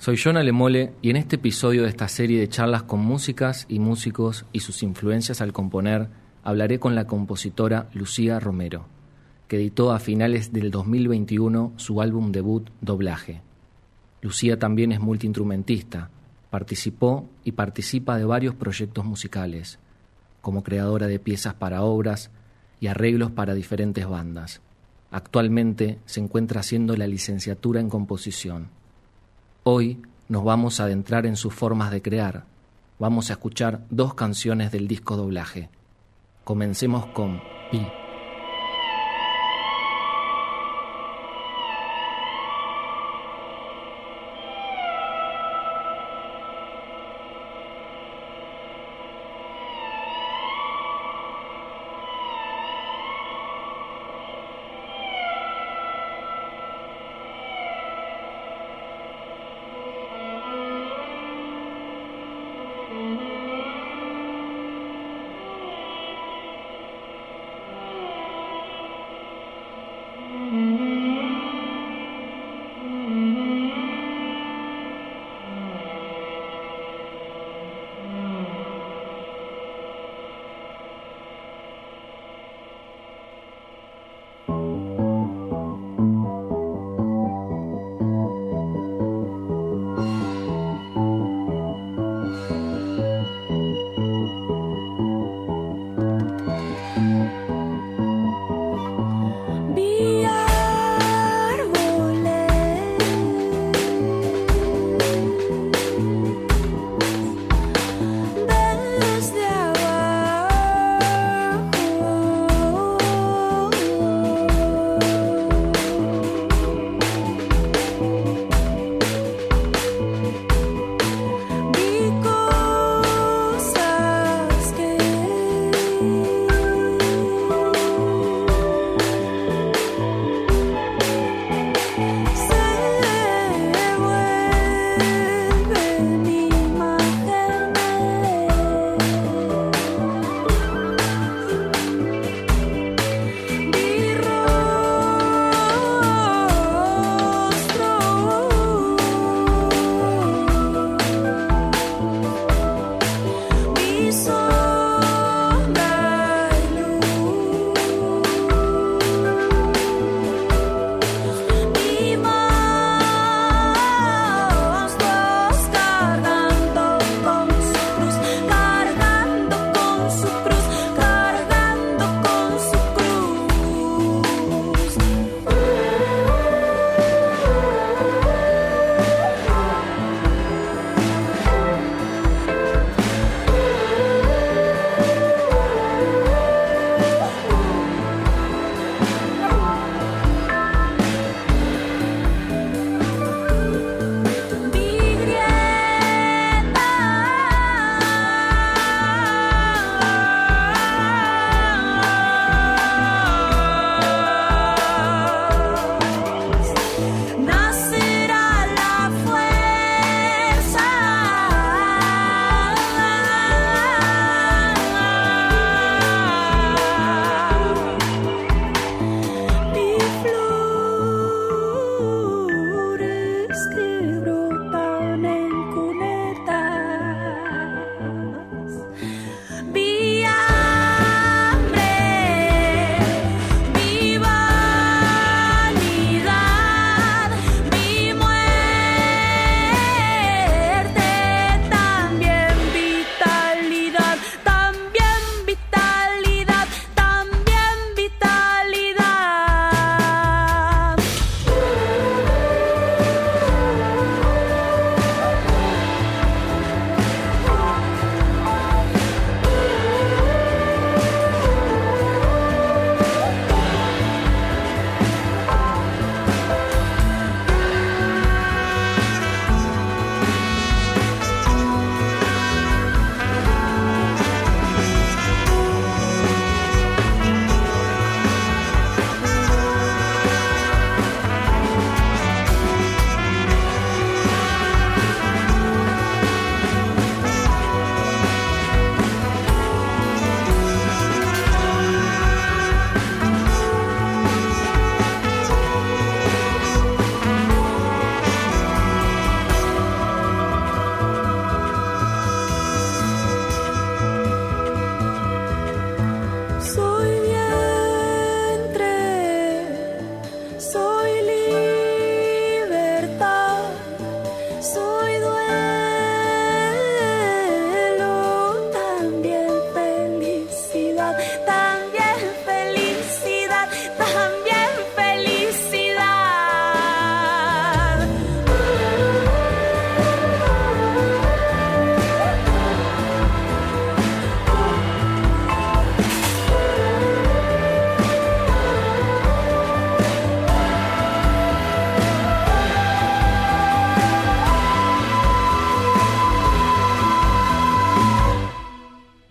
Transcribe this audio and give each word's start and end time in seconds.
Soy 0.00 0.16
John 0.16 0.38
Alemole 0.38 0.94
y 1.02 1.10
en 1.10 1.16
este 1.16 1.36
episodio 1.36 1.82
de 1.82 1.90
esta 1.90 2.08
serie 2.08 2.40
de 2.40 2.48
charlas 2.48 2.84
con 2.84 3.00
músicas 3.00 3.66
y 3.68 3.80
músicos 3.80 4.46
y 4.50 4.60
sus 4.60 4.82
influencias 4.82 5.42
al 5.42 5.52
componer, 5.52 6.08
hablaré 6.42 6.80
con 6.80 6.94
la 6.94 7.06
compositora 7.06 7.90
Lucía 7.92 8.40
Romero, 8.40 8.86
que 9.46 9.56
editó 9.56 9.92
a 9.92 9.98
finales 9.98 10.54
del 10.54 10.70
2021 10.70 11.74
su 11.76 12.00
álbum 12.00 12.32
debut 12.32 12.70
Doblaje. 12.80 13.42
Lucía 14.22 14.58
también 14.58 14.92
es 14.92 15.00
multiinstrumentista, 15.00 16.08
participó 16.48 17.28
y 17.44 17.52
participa 17.52 18.16
de 18.16 18.24
varios 18.24 18.54
proyectos 18.54 19.04
musicales, 19.04 19.80
como 20.40 20.62
creadora 20.62 21.08
de 21.08 21.18
piezas 21.18 21.52
para 21.52 21.82
obras 21.82 22.30
y 22.80 22.86
arreglos 22.86 23.32
para 23.32 23.52
diferentes 23.52 24.08
bandas. 24.08 24.62
Actualmente 25.10 25.98
se 26.06 26.20
encuentra 26.20 26.60
haciendo 26.60 26.96
la 26.96 27.06
licenciatura 27.06 27.80
en 27.80 27.90
composición. 27.90 28.79
Hoy 29.72 30.02
nos 30.28 30.42
vamos 30.42 30.80
a 30.80 30.84
adentrar 30.86 31.26
en 31.26 31.36
sus 31.36 31.54
formas 31.54 31.92
de 31.92 32.02
crear. 32.02 32.42
Vamos 32.98 33.30
a 33.30 33.34
escuchar 33.34 33.82
dos 33.88 34.14
canciones 34.14 34.72
del 34.72 34.88
disco 34.88 35.16
doblaje. 35.16 35.68
Comencemos 36.42 37.06
con 37.06 37.40
Pi. 37.70 37.86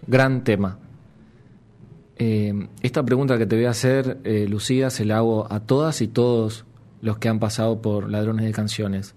Gran 0.09 0.43
tema. 0.43 0.79
Eh, 2.17 2.67
esta 2.81 3.03
pregunta 3.03 3.37
que 3.37 3.45
te 3.45 3.55
voy 3.55 3.65
a 3.65 3.69
hacer, 3.69 4.19
eh, 4.23 4.47
Lucía, 4.49 4.89
se 4.89 5.05
la 5.05 5.17
hago 5.17 5.51
a 5.51 5.61
todas 5.61 6.01
y 6.01 6.07
todos 6.07 6.65
los 7.01 7.19
que 7.19 7.29
han 7.29 7.39
pasado 7.39 7.81
por 7.81 8.09
Ladrones 8.09 8.45
de 8.45 8.51
Canciones. 8.51 9.15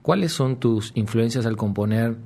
¿Cuáles 0.00 0.32
son 0.32 0.60
tus 0.60 0.92
influencias 0.94 1.44
al 1.44 1.56
componer 1.56 2.16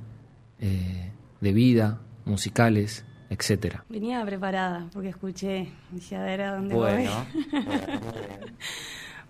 eh, 0.59 1.11
de 1.41 1.53
vida, 1.53 2.01
musicales, 2.25 3.03
etcétera? 3.29 3.83
Venía 3.89 4.23
preparada 4.23 4.87
porque 4.93 5.09
escuché, 5.09 5.69
dije, 5.91 6.15
a 6.15 6.23
ver 6.23 6.41
a 6.41 6.55
dónde 6.55 6.75
bueno, 6.75 7.11
voy. 7.51 7.63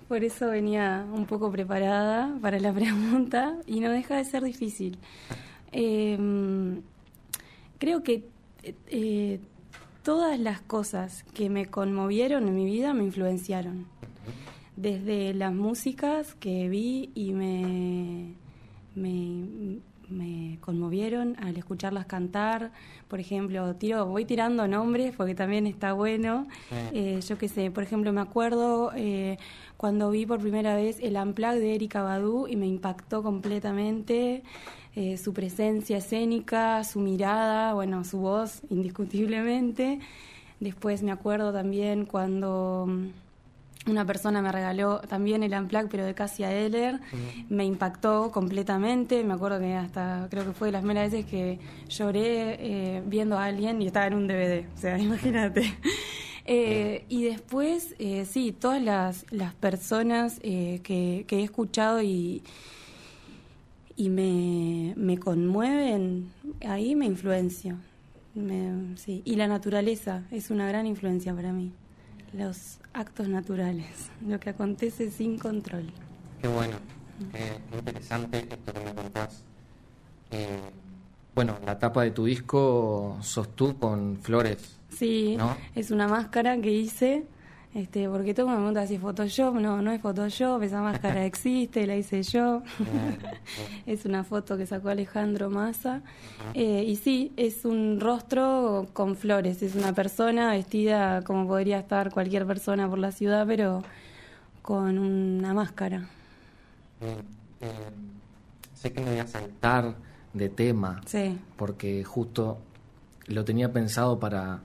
Por 0.09 0.23
eso 0.25 0.49
venía 0.49 1.07
un 1.11 1.25
poco 1.25 1.49
preparada 1.49 2.37
para 2.41 2.59
la 2.59 2.73
pregunta 2.73 3.55
y 3.65 3.79
no 3.79 3.89
deja 3.89 4.17
de 4.17 4.25
ser 4.25 4.43
difícil. 4.43 4.99
Creo 7.79 8.03
que 8.03 8.32
eh, 8.63 9.39
todas 10.03 10.39
las 10.39 10.61
cosas 10.61 11.23
que 11.33 11.49
me 11.49 11.65
conmovieron 11.67 12.47
en 12.47 12.55
mi 12.55 12.65
vida 12.65 12.93
me 12.93 13.03
influenciaron. 13.03 13.87
Desde 14.75 15.33
las 15.33 15.53
músicas 15.53 16.33
que 16.35 16.67
vi 16.67 17.11
y 17.13 17.33
me, 17.33 18.33
me, 18.95 19.79
me 20.09 20.57
conmovieron 20.61 21.35
al 21.39 21.57
escucharlas 21.57 22.05
cantar. 22.05 22.71
Por 23.07 23.19
ejemplo, 23.19 23.75
tiro, 23.75 24.05
voy 24.05 24.25
tirando 24.25 24.67
nombres 24.67 25.13
porque 25.15 25.35
también 25.35 25.67
está 25.67 25.93
bueno. 25.93 26.47
Eh, 26.93 27.19
yo 27.27 27.37
qué 27.37 27.47
sé, 27.47 27.71
por 27.71 27.83
ejemplo, 27.83 28.13
me 28.13 28.21
acuerdo 28.21 28.91
eh, 28.95 29.37
cuando 29.83 30.11
vi 30.11 30.25
por 30.25 30.39
primera 30.39 30.77
vez 30.77 30.97
el 31.01 31.17
Unplugged 31.17 31.59
de 31.59 31.75
Erika 31.75 32.03
Badu 32.03 32.47
y 32.47 32.55
me 32.55 32.65
impactó 32.65 33.21
completamente. 33.21 34.41
Eh, 34.95 35.17
su 35.17 35.33
presencia 35.33 35.97
escénica, 35.97 36.85
su 36.85 37.01
mirada, 37.01 37.73
bueno, 37.73 38.05
su 38.05 38.19
voz, 38.19 38.61
indiscutiblemente. 38.69 39.99
Después 40.61 41.03
me 41.03 41.11
acuerdo 41.11 41.51
también 41.51 42.05
cuando 42.05 42.85
mm, 42.87 43.91
una 43.91 44.05
persona 44.05 44.41
me 44.41 44.53
regaló 44.53 45.01
también 45.01 45.43
el 45.43 45.51
Unplugged, 45.51 45.89
pero 45.89 46.05
de 46.05 46.13
Cassia 46.13 46.53
Eller. 46.53 47.01
Me 47.49 47.65
impactó 47.65 48.31
completamente. 48.31 49.21
Me 49.25 49.33
acuerdo 49.33 49.59
que 49.59 49.73
hasta 49.73 50.27
creo 50.31 50.45
que 50.45 50.53
fue 50.53 50.69
de 50.69 50.71
las 50.71 50.81
primeras 50.83 51.11
veces 51.11 51.29
que 51.29 51.59
lloré 51.89 52.55
eh, 52.57 53.03
viendo 53.05 53.37
a 53.37 53.43
alguien 53.43 53.81
y 53.81 53.87
estaba 53.87 54.07
en 54.07 54.13
un 54.13 54.27
DVD. 54.29 54.65
O 54.73 54.77
sea, 54.77 54.97
imagínate. 55.09 55.73
Eh, 56.45 57.05
y 57.07 57.23
después, 57.23 57.95
eh, 57.99 58.25
sí, 58.25 58.51
todas 58.51 58.81
las, 58.81 59.25
las 59.31 59.53
personas 59.53 60.39
eh, 60.43 60.81
que, 60.83 61.25
que 61.27 61.39
he 61.39 61.43
escuchado 61.43 62.01
y, 62.01 62.43
y 63.95 64.09
me, 64.09 64.93
me 64.97 65.17
conmueven, 65.17 66.31
ahí 66.67 66.95
me 66.95 67.05
influencio. 67.05 67.77
Me, 68.35 68.97
sí. 68.97 69.21
Y 69.25 69.35
la 69.35 69.47
naturaleza 69.47 70.23
es 70.31 70.49
una 70.49 70.67
gran 70.67 70.87
influencia 70.87 71.33
para 71.33 71.53
mí. 71.53 71.71
Los 72.33 72.79
actos 72.93 73.27
naturales, 73.27 74.09
lo 74.27 74.39
que 74.39 74.49
acontece 74.49 75.11
sin 75.11 75.37
control. 75.37 75.91
Qué 76.41 76.47
bueno, 76.47 76.77
qué, 77.31 77.77
interesante 77.77 78.39
esto 78.49 78.73
que 78.73 78.79
me 78.79 78.93
contás. 78.93 79.43
Eh, 80.31 80.59
bueno, 81.35 81.57
la 81.65 81.79
tapa 81.79 82.03
de 82.03 82.11
tu 82.11 82.25
disco 82.25 83.17
sos 83.21 83.55
tú 83.55 83.77
con 83.77 84.17
flores. 84.17 84.79
Sí, 84.95 85.35
¿no? 85.37 85.55
es 85.75 85.91
una 85.91 86.07
máscara 86.07 86.59
que 86.59 86.71
hice 86.71 87.25
este, 87.73 88.07
porque 88.07 88.35
todo 88.35 88.45
el 88.45 88.51
mundo 88.51 88.67
me 88.67 88.73
pregunta 88.73 88.87
si 88.87 88.95
es 88.95 89.01
Photoshop, 89.01 89.55
no, 89.55 89.81
no 89.81 89.91
es 89.91 89.99
Photoshop, 89.99 90.61
esa 90.61 90.81
máscara 90.81 91.25
existe, 91.25 91.87
la 91.87 91.95
hice 91.95 92.21
yo. 92.21 92.61
es 93.87 94.05
una 94.05 94.23
foto 94.23 94.57
que 94.57 94.67
sacó 94.67 94.89
Alejandro 94.89 95.49
Massa. 95.49 96.03
Eh, 96.53 96.83
y 96.85 96.95
sí, 96.97 97.33
es 97.35 97.65
un 97.65 97.99
rostro 97.99 98.87
con 98.93 99.15
flores, 99.15 99.63
es 99.63 99.73
una 99.73 99.91
persona 99.93 100.51
vestida 100.51 101.23
como 101.23 101.47
podría 101.47 101.79
estar 101.79 102.11
cualquier 102.11 102.45
persona 102.45 102.87
por 102.87 102.99
la 102.99 103.11
ciudad, 103.11 103.47
pero 103.47 103.81
con 104.61 104.99
una 104.99 105.55
máscara. 105.55 106.07
Eh, 107.01 107.17
sé 108.75 108.93
que 108.93 109.01
me 109.01 109.09
voy 109.11 109.19
a 109.19 109.27
saltar 109.27 109.95
de 110.31 110.49
tema, 110.49 111.01
Sí, 111.05 111.39
porque 111.57 112.03
justo 112.03 112.59
lo 113.25 113.43
tenía 113.43 113.73
pensado 113.73 114.19
para 114.19 114.61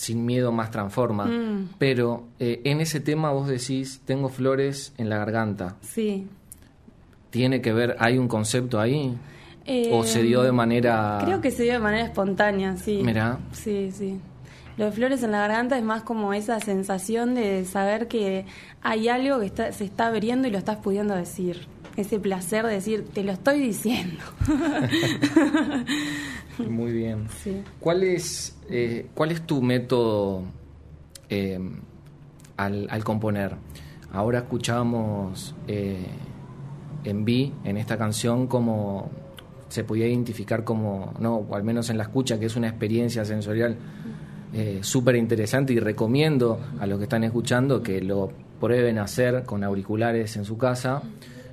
Sin 0.00 0.24
Miedo 0.24 0.50
Más 0.50 0.70
Transforma, 0.70 1.26
Mm. 1.26 1.68
pero 1.78 2.24
eh, 2.38 2.62
en 2.64 2.80
ese 2.80 3.00
tema 3.00 3.30
vos 3.32 3.48
decís, 3.48 4.00
tengo 4.06 4.28
flores 4.30 4.92
en 4.98 5.08
la 5.10 5.18
garganta. 5.18 5.76
sí. 5.82 6.26
¿Tiene 7.30 7.60
que 7.60 7.72
ver, 7.72 7.94
hay 8.00 8.18
un 8.18 8.26
concepto 8.26 8.80
ahí? 8.80 9.16
¿O 9.92 10.02
se 10.02 10.22
dio 10.22 10.42
de 10.42 10.50
manera...? 10.50 11.20
Creo 11.24 11.40
que 11.40 11.52
se 11.52 11.62
dio 11.62 11.74
de 11.74 11.78
manera 11.78 12.02
espontánea, 12.04 12.76
sí. 12.76 13.02
Mirá. 13.04 13.38
Sí, 13.52 13.92
sí. 13.92 14.18
Lo 14.76 14.86
de 14.86 14.90
flores 14.92 15.22
en 15.22 15.30
la 15.30 15.38
garganta 15.38 15.76
es 15.78 15.84
más 15.84 16.02
como 16.02 16.32
esa 16.34 16.58
sensación 16.58 17.34
de 17.36 17.64
saber 17.66 18.08
que 18.08 18.46
hay 18.82 19.08
algo 19.08 19.38
que 19.38 19.46
está, 19.46 19.70
se 19.72 19.84
está 19.84 20.08
abriendo 20.08 20.48
y 20.48 20.50
lo 20.50 20.58
estás 20.58 20.78
pudiendo 20.78 21.14
decir. 21.14 21.68
Ese 21.96 22.18
placer 22.18 22.64
de 22.66 22.72
decir, 22.72 23.04
te 23.12 23.22
lo 23.22 23.30
estoy 23.32 23.60
diciendo. 23.60 24.24
Muy 26.68 26.92
bien. 26.92 27.26
sí. 27.42 27.62
¿Cuál 27.78 28.02
es, 28.02 28.56
eh, 28.70 29.06
¿Cuál 29.14 29.32
es 29.32 29.46
tu 29.46 29.62
método 29.62 30.42
eh, 31.28 31.58
al, 32.56 33.04
componer? 33.04 33.56
Ahora 34.12 34.40
escuchábamos 34.40 35.54
eh, 35.66 36.06
en 37.04 37.24
Vi, 37.24 37.52
en 37.64 37.76
esta 37.76 37.96
canción, 37.96 38.46
como 38.46 39.10
se 39.68 39.84
podía 39.84 40.06
identificar 40.06 40.64
como, 40.64 41.14
no, 41.20 41.36
o 41.36 41.54
al 41.54 41.62
menos 41.62 41.90
en 41.90 41.98
la 41.98 42.04
escucha, 42.04 42.38
que 42.38 42.46
es 42.46 42.56
una 42.56 42.68
experiencia 42.68 43.24
sensorial 43.24 43.76
eh, 44.52 44.80
súper 44.82 45.14
interesante 45.14 45.72
y 45.72 45.78
recomiendo 45.78 46.60
a 46.80 46.86
los 46.86 46.98
que 46.98 47.04
están 47.04 47.22
escuchando 47.22 47.82
que 47.82 48.00
lo 48.00 48.32
prueben 48.58 48.98
a 48.98 49.04
hacer 49.04 49.44
con 49.44 49.62
auriculares 49.62 50.36
en 50.36 50.44
su 50.44 50.58
casa, 50.58 51.02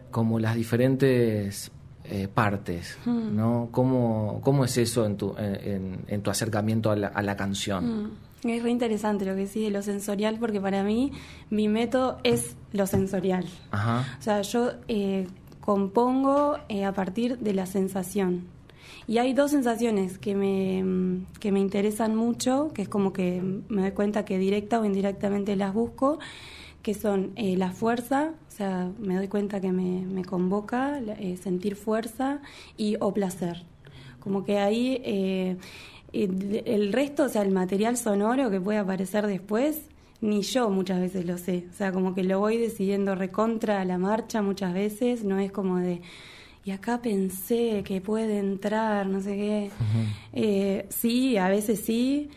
como 0.10 0.40
las 0.40 0.56
diferentes 0.56 1.72
eh, 2.10 2.28
partes, 2.28 2.98
¿no? 3.06 3.70
¿Cómo, 3.72 4.40
¿Cómo 4.42 4.66
es 4.66 4.78
eso 4.78 5.06
en 5.06 5.18
tu, 5.18 5.36
en, 5.38 6.22
tu 6.22 6.30
acercamiento 6.30 6.92
a 6.92 6.96
la, 6.96 7.08
a 7.08 7.22
la 7.22 7.36
canción? 7.36 8.04
Mm. 8.04 8.12
Es 8.44 8.62
re 8.62 8.70
interesante 8.70 9.26
lo 9.26 9.34
que 9.34 9.42
decís 9.42 9.64
de 9.64 9.72
lo 9.72 9.82
sensorial, 9.82 10.38
porque 10.40 10.62
para 10.62 10.84
mí 10.84 11.12
mi 11.50 11.68
método 11.68 12.20
es 12.24 12.56
lo 12.72 12.86
sensorial. 12.86 13.46
Ajá. 13.72 14.06
O 14.20 14.22
sea, 14.22 14.42
yo 14.44 14.74
eh, 14.88 15.28
compongo 15.60 16.58
eh, 16.70 16.86
a 16.86 16.94
partir 16.94 17.40
de 17.40 17.54
la 17.54 17.66
sensación. 17.66 18.46
Y 19.08 19.18
hay 19.18 19.34
dos 19.34 19.52
sensaciones 19.52 20.18
que 20.18 20.36
me, 20.36 20.84
mm, 20.84 21.26
que 21.40 21.52
me 21.52 21.60
interesan 21.60 22.16
mucho, 22.16 22.72
que 22.74 22.84
es 22.84 22.90
como 22.90 23.12
que 23.12 23.42
me 23.70 23.82
doy 23.82 23.92
cuenta 23.92 24.24
que 24.24 24.38
directa 24.38 24.80
o 24.80 24.86
indirectamente 24.86 25.56
las 25.56 25.74
busco, 25.74 26.20
que 26.84 26.94
son 26.94 27.32
eh, 27.36 27.58
la 27.58 27.72
fuerza, 27.72 28.32
sea, 28.58 28.92
me 29.00 29.16
doy 29.16 29.28
cuenta 29.28 29.62
que 29.62 29.72
me, 29.72 30.06
me 30.06 30.26
convoca 30.26 31.00
eh, 31.00 31.38
sentir 31.38 31.76
fuerza 31.76 32.42
y 32.76 32.98
o 33.00 33.14
placer. 33.14 33.64
Como 34.20 34.44
que 34.44 34.58
ahí 34.60 35.02
eh, 35.04 35.58
el 36.14 36.92
resto, 36.92 37.24
o 37.24 37.30
sea, 37.30 37.44
el 37.44 37.52
material 37.52 37.98
sonoro 37.98 38.50
que 38.50 38.60
puede 38.60 38.80
aparecer 38.80 39.28
después, 39.28 39.84
ni 40.22 40.42
yo 40.42 40.70
muchas 40.70 41.00
veces 41.00 41.26
lo 41.26 41.38
sé. 41.38 41.66
O 41.72 41.74
sea, 41.74 41.92
como 41.92 42.16
que 42.16 42.24
lo 42.24 42.40
voy 42.40 42.58
decidiendo 42.58 43.16
recontra 43.16 43.82
a 43.82 43.86
la 43.86 43.98
marcha 43.98 44.42
muchas 44.42 44.74
veces, 44.74 45.24
no 45.24 45.40
es 45.40 45.52
como 45.52 45.78
de, 45.78 46.02
y 46.68 46.72
acá 46.72 47.02
pensé 47.02 47.84
que 47.86 48.02
puede 48.02 48.40
entrar, 48.40 49.08
no 49.08 49.22
sé 49.22 49.36
qué. 49.38 49.72
Eh, 50.34 50.86
sí, 50.90 51.38
a 51.38 51.48
veces 51.50 51.80
sí, 51.80 52.30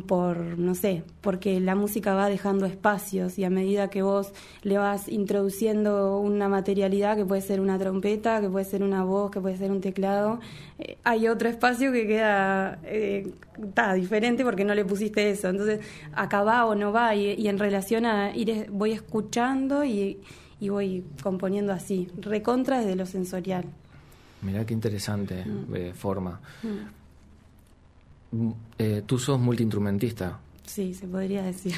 por, 0.00 0.38
no 0.58 0.74
sé, 0.74 1.02
porque 1.20 1.60
la 1.60 1.74
música 1.74 2.14
va 2.14 2.30
dejando 2.30 2.64
espacios 2.64 3.38
y 3.38 3.44
a 3.44 3.50
medida 3.50 3.88
que 3.88 4.00
vos 4.00 4.32
le 4.62 4.78
vas 4.78 5.08
introduciendo 5.08 6.18
una 6.18 6.48
materialidad 6.48 7.16
que 7.16 7.26
puede 7.26 7.42
ser 7.42 7.60
una 7.60 7.78
trompeta, 7.78 8.40
que 8.40 8.48
puede 8.48 8.64
ser 8.64 8.82
una 8.82 9.04
voz, 9.04 9.30
que 9.30 9.40
puede 9.40 9.58
ser 9.58 9.70
un 9.70 9.82
teclado, 9.82 10.40
eh, 10.78 10.96
hay 11.04 11.28
otro 11.28 11.50
espacio 11.50 11.92
que 11.92 12.06
queda 12.06 12.78
eh, 12.84 13.30
ta, 13.74 13.92
diferente 13.92 14.44
porque 14.44 14.64
no 14.64 14.74
le 14.74 14.86
pusiste 14.86 15.30
eso. 15.30 15.50
Entonces, 15.50 15.80
acá 16.14 16.42
va 16.42 16.64
o 16.64 16.74
no 16.74 16.92
va 16.92 17.14
y, 17.14 17.34
y 17.34 17.48
en 17.48 17.58
relación 17.58 18.06
a 18.06 18.34
ir, 18.34 18.68
voy 18.70 18.92
escuchando 18.92 19.84
y, 19.84 20.18
y 20.62 20.68
voy 20.68 21.04
componiendo 21.22 21.72
así, 21.72 22.08
recontra 22.16 22.78
desde 22.78 22.94
lo 22.94 23.04
sensorial. 23.04 23.64
Mirá 24.42 24.64
qué 24.64 24.74
interesante 24.74 25.44
eh, 25.74 25.92
forma. 25.94 26.40
Mm, 26.62 27.01
eh, 28.78 29.02
Tú 29.06 29.18
sos 29.18 29.38
multiinstrumentista. 29.38 30.38
Sí, 30.64 30.94
se 30.94 31.06
podría 31.06 31.42
decir. 31.42 31.74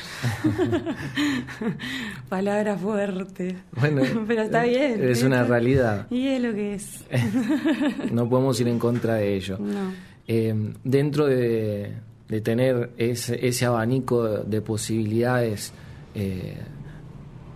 Palabra 2.28 2.76
fuerte. 2.76 3.56
Bueno, 3.73 4.02
Pero 4.26 4.42
está 4.42 4.64
bien. 4.64 5.02
Es 5.02 5.23
una 5.23 5.44
realidad. 5.44 6.06
Y 6.11 6.28
es 6.28 6.42
lo 6.42 6.52
que 6.54 6.75
es. 6.75 7.04
No 8.12 8.28
podemos 8.28 8.61
ir 8.61 8.68
en 8.68 8.78
contra 8.78 9.14
de 9.14 9.34
ello. 9.34 9.58
No. 9.58 9.92
Eh, 10.28 10.54
dentro 10.84 11.26
de, 11.26 11.92
de 12.28 12.40
tener 12.40 12.90
ese, 12.96 13.46
ese 13.46 13.64
abanico 13.66 14.25
de, 14.25 14.44
de 14.44 14.61
posibilidades, 14.62 15.73
eh, 16.14 16.56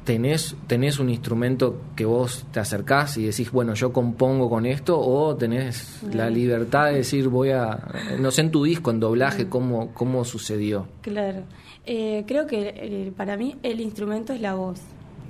¿tenés, 0.08 0.56
¿tenés 0.66 0.98
un 1.00 1.10
instrumento 1.10 1.82
que 1.94 2.06
vos 2.06 2.46
te 2.50 2.60
acercás 2.60 3.18
y 3.18 3.26
decís, 3.26 3.52
bueno, 3.52 3.74
yo 3.74 3.92
compongo 3.92 4.48
con 4.48 4.64
esto? 4.64 4.98
¿O 4.98 5.36
tenés 5.36 6.02
la 6.14 6.30
libertad 6.30 6.86
de 6.86 6.94
decir, 6.94 7.28
voy 7.28 7.50
a, 7.50 7.78
no 8.18 8.30
sé, 8.30 8.40
en 8.40 8.50
tu 8.50 8.64
disco, 8.64 8.90
en 8.90 9.00
doblaje, 9.00 9.50
cómo, 9.50 9.92
cómo 9.92 10.24
sucedió? 10.24 10.88
Claro. 11.02 11.42
Eh, 11.84 12.24
creo 12.26 12.46
que 12.46 12.72
eh, 12.74 13.12
para 13.18 13.36
mí 13.36 13.56
el 13.62 13.82
instrumento 13.82 14.32
es 14.32 14.40
la 14.40 14.54
voz. 14.54 14.80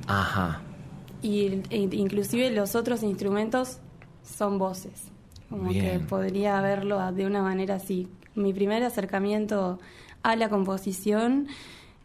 Ajá. 0.06 0.62
Y 1.22 1.60
e, 1.70 1.88
inclusive 1.90 2.52
los 2.52 2.76
otros 2.76 3.02
instrumentos 3.02 3.78
son 4.22 4.58
voces. 4.58 5.10
Como 5.50 5.72
que 5.72 5.98
podría 6.08 6.60
verlo 6.60 7.00
de 7.10 7.26
una 7.26 7.42
manera 7.42 7.74
así. 7.74 8.06
Mi 8.36 8.52
primer 8.52 8.84
acercamiento 8.84 9.80
a 10.22 10.36
la 10.36 10.48
composición 10.48 11.48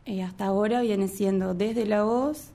eh, 0.08 0.24
hasta 0.24 0.48
ahora 0.48 0.82
viene 0.82 1.08
siendo 1.08 1.54
desde 1.54 1.86
la 1.86 2.02
voz 2.04 2.53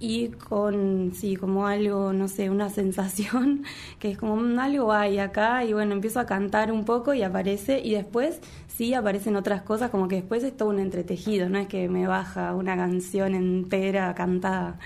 y 0.00 0.28
con, 0.28 1.12
sí, 1.14 1.36
como 1.36 1.66
algo, 1.66 2.12
no 2.12 2.28
sé, 2.28 2.50
una 2.50 2.70
sensación 2.70 3.64
que 3.98 4.10
es 4.12 4.18
como 4.18 4.36
mm, 4.36 4.58
algo 4.58 4.92
hay 4.92 5.18
acá 5.18 5.64
y 5.64 5.72
bueno, 5.72 5.94
empiezo 5.94 6.20
a 6.20 6.26
cantar 6.26 6.72
un 6.72 6.84
poco 6.84 7.14
y 7.14 7.22
aparece 7.22 7.80
y 7.80 7.92
después 7.92 8.40
sí 8.68 8.94
aparecen 8.94 9.36
otras 9.36 9.62
cosas, 9.62 9.90
como 9.90 10.08
que 10.08 10.16
después 10.16 10.44
es 10.44 10.56
todo 10.56 10.68
un 10.70 10.78
entretejido, 10.78 11.48
no 11.48 11.58
es 11.58 11.66
que 11.66 11.88
me 11.88 12.06
baja 12.06 12.54
una 12.54 12.76
canción 12.76 13.34
entera 13.34 14.14
cantada. 14.14 14.78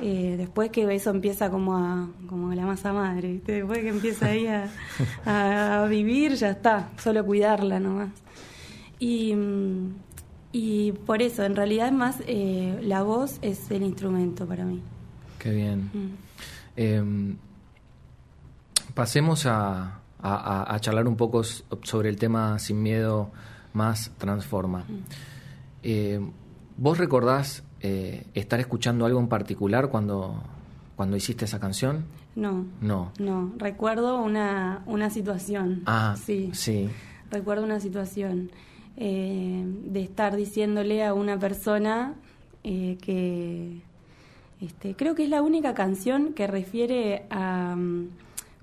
Eh, 0.00 0.34
después 0.36 0.70
que 0.70 0.92
eso 0.92 1.10
empieza 1.10 1.48
como 1.48 1.76
a 1.76 2.08
como 2.28 2.52
la 2.54 2.66
masa 2.66 2.92
madre, 2.92 3.40
después 3.46 3.78
que 3.78 3.88
empieza 3.88 4.26
ahí 4.26 4.46
a, 5.26 5.82
a, 5.84 5.86
vivir, 5.86 6.34
ya 6.34 6.50
está, 6.50 6.90
solo 6.98 7.24
cuidarla 7.24 7.78
nomás. 7.78 8.10
Y, 8.98 9.34
y 10.52 10.92
por 10.92 11.22
eso, 11.22 11.44
en 11.44 11.56
realidad 11.56 11.92
más 11.92 12.22
eh, 12.26 12.78
la 12.82 13.02
voz 13.02 13.38
es 13.42 13.70
el 13.70 13.82
instrumento 13.82 14.46
para 14.46 14.64
mí. 14.64 14.82
Qué 15.38 15.50
bien. 15.50 15.90
Mm. 15.92 16.10
Em, 16.76 17.36
pasemos 18.94 19.46
a, 19.46 20.00
a, 20.22 20.78
charlar 20.80 21.08
un 21.08 21.16
poco 21.16 21.42
sobre 21.42 22.08
el 22.08 22.16
tema 22.16 22.58
Sin 22.58 22.82
Miedo 22.82 23.30
más 23.72 24.12
Transforma. 24.18 24.80
Mm. 24.80 24.98
Eh, 25.82 26.20
¿Vos 26.76 26.98
recordás 26.98 27.64
eh, 27.80 28.26
estar 28.34 28.60
escuchando 28.60 29.06
algo 29.06 29.20
en 29.20 29.28
particular 29.28 29.88
cuando, 29.88 30.42
cuando 30.96 31.16
hiciste 31.16 31.46
esa 31.46 31.58
canción? 31.60 32.04
No. 32.34 32.66
No. 32.80 33.12
No, 33.18 33.52
recuerdo 33.56 34.22
una, 34.22 34.82
una 34.86 35.10
situación. 35.10 35.82
Ah, 35.86 36.14
sí. 36.22 36.50
Sí. 36.54 36.88
Recuerdo 37.30 37.64
una 37.64 37.80
situación 37.80 38.50
eh, 38.96 39.64
de 39.66 40.02
estar 40.02 40.36
diciéndole 40.36 41.04
a 41.04 41.14
una 41.14 41.38
persona 41.38 42.14
eh, 42.64 42.98
que 43.00 43.80
este, 44.60 44.94
creo 44.94 45.14
que 45.14 45.24
es 45.24 45.30
la 45.30 45.42
única 45.42 45.74
canción 45.74 46.34
que 46.34 46.46
refiere 46.46 47.24
a 47.30 47.74
mm, 47.76 48.08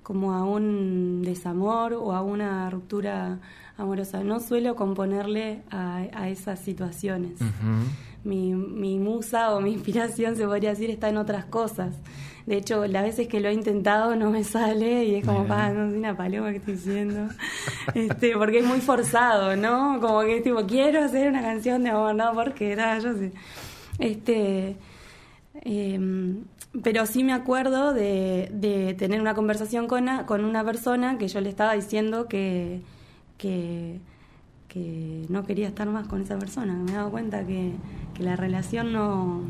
como 0.02 0.32
a 0.32 0.44
un 0.44 1.22
desamor 1.22 1.92
o 1.92 2.12
a 2.12 2.22
una 2.22 2.68
ruptura 2.70 3.38
amorosa. 3.76 4.24
No 4.24 4.40
suelo 4.40 4.74
componerle 4.74 5.62
a, 5.70 6.28
esas 6.28 6.58
situaciones 6.58 7.38
mi, 8.24 8.54
mi 8.54 8.98
musa 8.98 9.54
o 9.54 9.60
mi 9.60 9.72
inspiración, 9.74 10.36
se 10.36 10.46
podría 10.46 10.70
decir, 10.70 10.90
está 10.90 11.08
en 11.08 11.16
otras 11.16 11.44
cosas. 11.44 11.94
De 12.46 12.56
hecho, 12.56 12.86
las 12.86 13.04
veces 13.04 13.28
que 13.28 13.38
lo 13.38 13.48
he 13.48 13.52
intentado 13.52 14.16
no 14.16 14.30
me 14.30 14.42
sale 14.44 15.04
y 15.04 15.14
es 15.16 15.26
como, 15.26 15.46
pa, 15.46 15.70
no 15.70 15.90
sé 15.90 15.96
una 15.96 16.16
paloma 16.16 16.50
que 16.50 16.56
estoy 16.56 16.74
diciendo. 16.74 17.28
este, 17.94 18.36
porque 18.36 18.58
es 18.58 18.66
muy 18.66 18.80
forzado, 18.80 19.54
¿no? 19.56 20.00
Como 20.00 20.22
que 20.22 20.38
es 20.38 20.42
tipo, 20.42 20.66
quiero 20.66 21.04
hacer 21.04 21.28
una 21.28 21.42
canción 21.42 21.84
de 21.84 21.90
amor, 21.90 22.14
no, 22.14 22.32
porque 22.32 22.72
era, 22.72 22.98
yo 22.98 23.12
sé. 23.14 23.32
Este, 23.98 24.76
em, 25.62 26.44
pero 26.82 27.06
sí 27.06 27.22
me 27.22 27.34
acuerdo 27.34 27.92
de, 27.92 28.48
de 28.52 28.94
tener 28.94 29.20
una 29.20 29.34
conversación 29.34 29.86
con, 29.86 30.08
con 30.26 30.44
una 30.44 30.64
persona 30.64 31.18
que 31.18 31.28
yo 31.28 31.40
le 31.40 31.50
estaba 31.50 31.74
diciendo 31.74 32.26
que, 32.26 32.80
que 33.36 34.00
que 34.70 35.26
no 35.28 35.44
quería 35.44 35.66
estar 35.66 35.88
más 35.88 36.06
con 36.06 36.22
esa 36.22 36.38
persona, 36.38 36.74
me 36.74 36.92
he 36.92 36.94
dado 36.94 37.10
cuenta 37.10 37.44
que, 37.44 37.72
la 38.18 38.36
relación 38.36 38.92
no... 38.92 39.40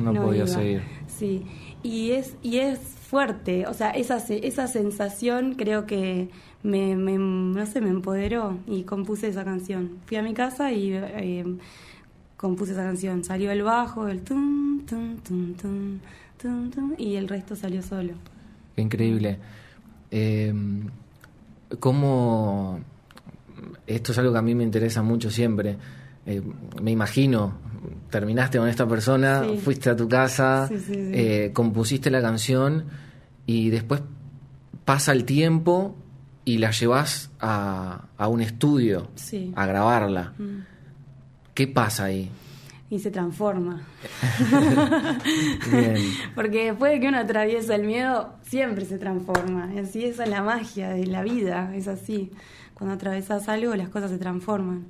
No, 0.00 0.14
podía 0.14 0.46
seguir. 0.46 0.82
Sí, 1.08 1.44
y 1.82 2.12
es, 2.12 2.36
y 2.42 2.58
es 2.58 2.78
fuerte, 2.78 3.66
o 3.66 3.74
sea, 3.74 3.90
esa, 3.90 4.18
esa 4.18 4.68
sensación 4.68 5.56
creo 5.56 5.84
que 5.84 6.30
me, 6.62 6.94
me, 6.94 7.18
no 7.18 7.66
sé, 7.66 7.80
me 7.80 7.90
empoderó 7.90 8.56
y 8.68 8.84
compuse 8.84 9.28
esa 9.28 9.44
canción. 9.44 9.98
Fui 10.06 10.16
a 10.16 10.22
mi 10.22 10.32
casa 10.32 10.70
y 10.70 10.92
eh, 10.92 11.44
compuse 12.36 12.72
esa 12.72 12.84
canción. 12.84 13.24
Salió 13.24 13.50
el 13.50 13.62
bajo, 13.64 14.06
el 14.06 14.22
tum, 14.22 14.86
tum, 14.86 15.16
tum, 15.18 15.54
tum, 15.54 15.98
tum, 16.40 16.70
tum, 16.70 16.94
y 16.96 17.16
el 17.16 17.28
resto 17.28 17.56
salió 17.56 17.82
solo. 17.82 18.14
increíble. 18.76 19.38
Eh, 20.12 20.54
¿Cómo 21.80 22.78
esto 23.94 24.12
es 24.12 24.18
algo 24.18 24.32
que 24.32 24.38
a 24.38 24.42
mí 24.42 24.54
me 24.54 24.64
interesa 24.64 25.02
mucho 25.02 25.30
siempre. 25.30 25.76
Eh, 26.26 26.42
me 26.80 26.90
imagino, 26.90 27.54
terminaste 28.10 28.58
con 28.58 28.68
esta 28.68 28.86
persona, 28.86 29.44
fuiste 29.62 29.90
a 29.90 29.96
tu 29.96 30.08
casa, 30.08 30.68
eh, 30.70 31.50
compusiste 31.52 32.10
la 32.10 32.22
canción 32.22 32.84
y 33.46 33.70
después 33.70 34.02
pasa 34.84 35.12
el 35.12 35.24
tiempo 35.24 35.96
y 36.44 36.58
la 36.58 36.70
llevas 36.70 37.30
a, 37.40 38.06
a 38.16 38.28
un 38.28 38.40
estudio 38.40 39.08
a 39.54 39.66
grabarla. 39.66 40.34
Mm. 40.38 40.58
¿Qué 41.54 41.66
pasa 41.66 42.04
ahí? 42.04 42.30
Y 42.88 42.98
se 42.98 43.10
transforma. 43.10 43.80
Porque 46.34 46.66
después 46.66 46.92
de 46.92 47.00
que 47.00 47.08
uno 47.08 47.18
atraviesa 47.18 47.74
el 47.74 47.84
miedo, 47.84 48.34
siempre 48.42 48.84
se 48.84 48.98
transforma. 48.98 49.70
Así 49.80 50.04
esa 50.04 50.24
es 50.24 50.30
la 50.30 50.42
magia 50.42 50.90
de 50.90 51.06
la 51.06 51.22
vida, 51.22 51.74
es 51.74 51.88
así 51.88 52.30
cuando 52.74 52.94
atravesas 52.94 53.48
algo 53.48 53.74
las 53.76 53.88
cosas 53.88 54.10
se 54.10 54.18
transforman. 54.18 54.86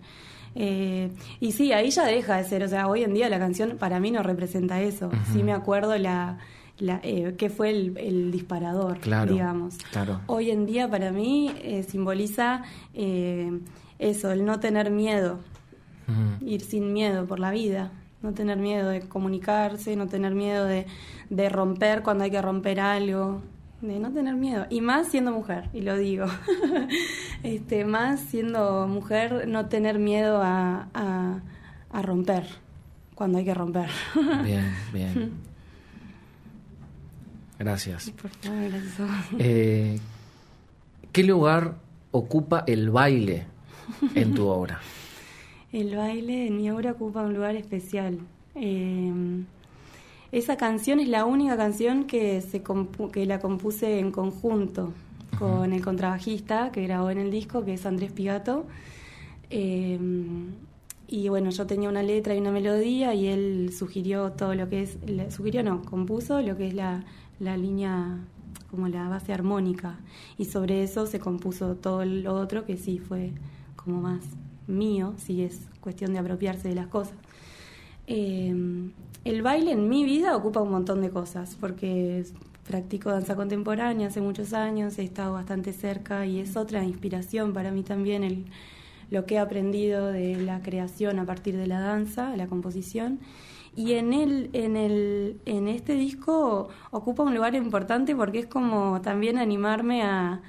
Eh, 0.55 1.11
y 1.41 1.53
sí, 1.53 1.73
ahí 1.73 1.91
ya 1.91 2.05
deja 2.05 2.37
de 2.37 2.45
ser, 2.45 2.63
o 2.63 2.69
sea, 2.69 2.89
hoy 2.89 3.03
en 3.05 3.15
día 3.15 3.29
la 3.29 3.39
canción 3.39 3.79
para 3.79 4.01
mí 4.01 4.11
no 4.11 4.23
representa 4.23 4.81
eso. 4.81 5.11
Sí 5.33 5.43
me 5.43 5.53
acuerdo 5.53 5.97
la, 5.97 6.39
la 6.79 7.01
eh, 7.03 7.35
que 7.39 7.49
fue 7.49 7.71
el, 7.71 8.31
disparador, 8.31 8.99
digamos. 9.01 9.79
Claro. 9.91 10.21
Hoy 10.27 10.51
en 10.51 10.67
día 10.67 10.89
para 10.91 11.11
mí 11.11 11.51
eh, 11.63 11.85
simboliza 11.89 12.63
eso, 13.99 14.31
el 14.31 14.45
no 14.45 14.61
tener 14.61 14.91
miedo, 14.91 15.39
ir 16.41 16.61
sin 16.61 16.93
miedo 16.93 17.27
por 17.27 17.39
la 17.39 17.51
vida. 17.51 17.93
No 18.23 18.33
tener 18.35 18.57
miedo 18.57 18.89
de 18.89 19.01
comunicarse, 19.01 19.97
no 19.97 20.07
tener 20.07 20.33
miedo 20.33 20.65
de, 20.65 20.87
de 21.29 21.49
romper 21.49 22.05
cuando 22.05 22.23
hay 22.23 22.31
que 22.31 22.41
romper 22.41 22.79
algo, 22.79 23.43
de 23.83 23.99
no 23.99 24.13
tener 24.13 24.37
miedo. 24.37 24.67
Y 24.71 24.81
más 24.81 25.09
siendo 25.09 25.33
mujer 25.33 25.69
y 25.73 25.83
lo 25.83 25.97
digo. 25.97 26.27
Este 27.43 27.85
más 27.85 28.21
siendo 28.21 28.87
mujer 28.87 29.49
no 29.49 29.67
tener 29.67 29.99
miedo 29.99 30.41
a, 30.43 30.89
a, 31.91 32.03
romper 32.03 32.47
cuando 33.15 33.39
hay 33.39 33.45
que 33.45 33.55
romper. 33.55 33.91
Bien 34.45 34.73
bien. 34.93 35.33
Gracias. 37.59 38.11
Por 38.11 38.31
favor, 38.31 38.71
gracias 38.71 39.09
eh, 39.39 39.99
qué 41.13 41.23
lugar 41.25 41.75
ocupa 42.11 42.65
el 42.67 42.91
baile 42.91 43.47
en 44.15 44.35
tu 44.35 44.47
obra 44.47 44.81
el 45.73 45.97
baile 45.97 46.49
en 46.49 46.57
mi 46.57 46.71
obra 46.71 46.93
ocupa 46.93 47.23
un 47.23 47.35
lugar 47.35 47.57
especial. 47.57 48.19
Eh, 48.55 49.13
esa 50.33 50.57
canción 50.57 50.99
es 50.99 51.09
la 51.09 51.27
única 51.27 51.59
canción 51.59 52.05
que, 52.05 52.41
se 52.41 52.63
que 53.13 53.27
la 53.27 53.39
compuse 53.39 53.99
en 53.99 54.11
conjunto 54.11 54.95
con 55.39 55.75
el 55.75 55.85
contrabajista 55.85 56.73
que 56.73 56.83
grabó 56.83 57.11
en 57.11 57.19
el 57.19 57.31
disco, 57.31 57.65
que 57.67 57.75
es 57.75 57.85
Andrés 57.85 58.13
Pigato. 58.13 58.65
Em, 59.51 60.53
y 61.07 61.29
bueno, 61.29 61.51
yo 61.51 61.67
tenía 61.67 61.91
una 61.91 62.03
letra 62.03 62.35
y 62.35 62.39
una 62.39 62.51
melodía 62.51 63.15
y 63.15 63.27
él 63.27 63.71
sugirió 63.77 64.33
todo 64.33 64.55
lo 64.55 64.71
que 64.71 64.83
es, 64.83 64.97
sugirió 65.29 65.63
no, 65.63 65.83
compuso 65.83 66.41
lo 66.41 66.57
que 66.57 66.69
es 66.69 66.75
la, 66.75 67.05
la 67.39 67.59
línea 67.59 68.19
como 68.71 68.89
la 68.89 69.11
base 69.11 69.35
armónica 69.35 70.01
y 70.39 70.47
sobre 70.47 70.83
eso 70.83 71.07
se 71.07 71.21
compuso 71.21 71.75
todo 71.75 72.07
lo 72.07 72.35
otro 72.35 72.65
que 72.65 72.79
sí 72.79 72.99
fue 72.99 73.33
como 73.77 74.01
más 74.01 74.23
mío, 74.67 75.13
si 75.19 75.43
es 75.43 75.61
cuestión 75.83 76.15
de 76.15 76.21
apropiarse 76.21 76.69
de 76.69 76.75
las 76.75 76.87
cosas. 76.87 77.15
Eh, 78.07 78.55
el 79.25 79.43
baile 79.43 79.73
en 79.73 79.89
mi 79.89 80.05
vida 80.05 80.37
ocupa 80.37 80.61
un 80.61 80.71
montón 80.71 81.01
de 81.01 81.11
cosas, 81.11 81.57
porque 81.61 82.25
practico 82.67 83.11
danza 83.11 83.37
contemporánea 83.37 84.09
hace 84.09 84.21
muchos 84.21 84.53
años, 84.53 84.99
he 84.99 85.05
estado 85.05 85.35
bastante 85.35 85.73
cerca 85.73 86.27
y 86.27 86.41
es 86.41 86.57
otra 86.57 86.85
inspiración 86.85 87.53
para 87.53 87.71
mí 87.71 87.83
también 87.83 88.25
el, 88.25 88.47
lo 89.11 89.27
que 89.27 89.35
he 89.35 89.39
aprendido 89.39 90.07
de 90.07 90.37
la 90.37 90.61
creación 90.61 91.19
a 91.19 91.27
partir 91.27 91.57
de 91.57 91.67
la 91.67 91.81
danza, 91.81 92.37
la 92.37 92.47
composición. 92.47 93.21
Y 93.75 93.93
en 93.93 94.13
el, 94.13 94.51
en 94.53 94.77
el, 94.77 95.41
en 95.47 95.69
este 95.69 95.95
disco 95.95 96.69
ocupa 96.91 97.23
un 97.23 97.35
lugar 97.35 97.55
importante 97.55 98.15
porque 98.15 98.41
es 98.41 98.47
como 98.47 99.01
también 99.01 99.39
animarme 99.39 100.03
a, 100.03 100.41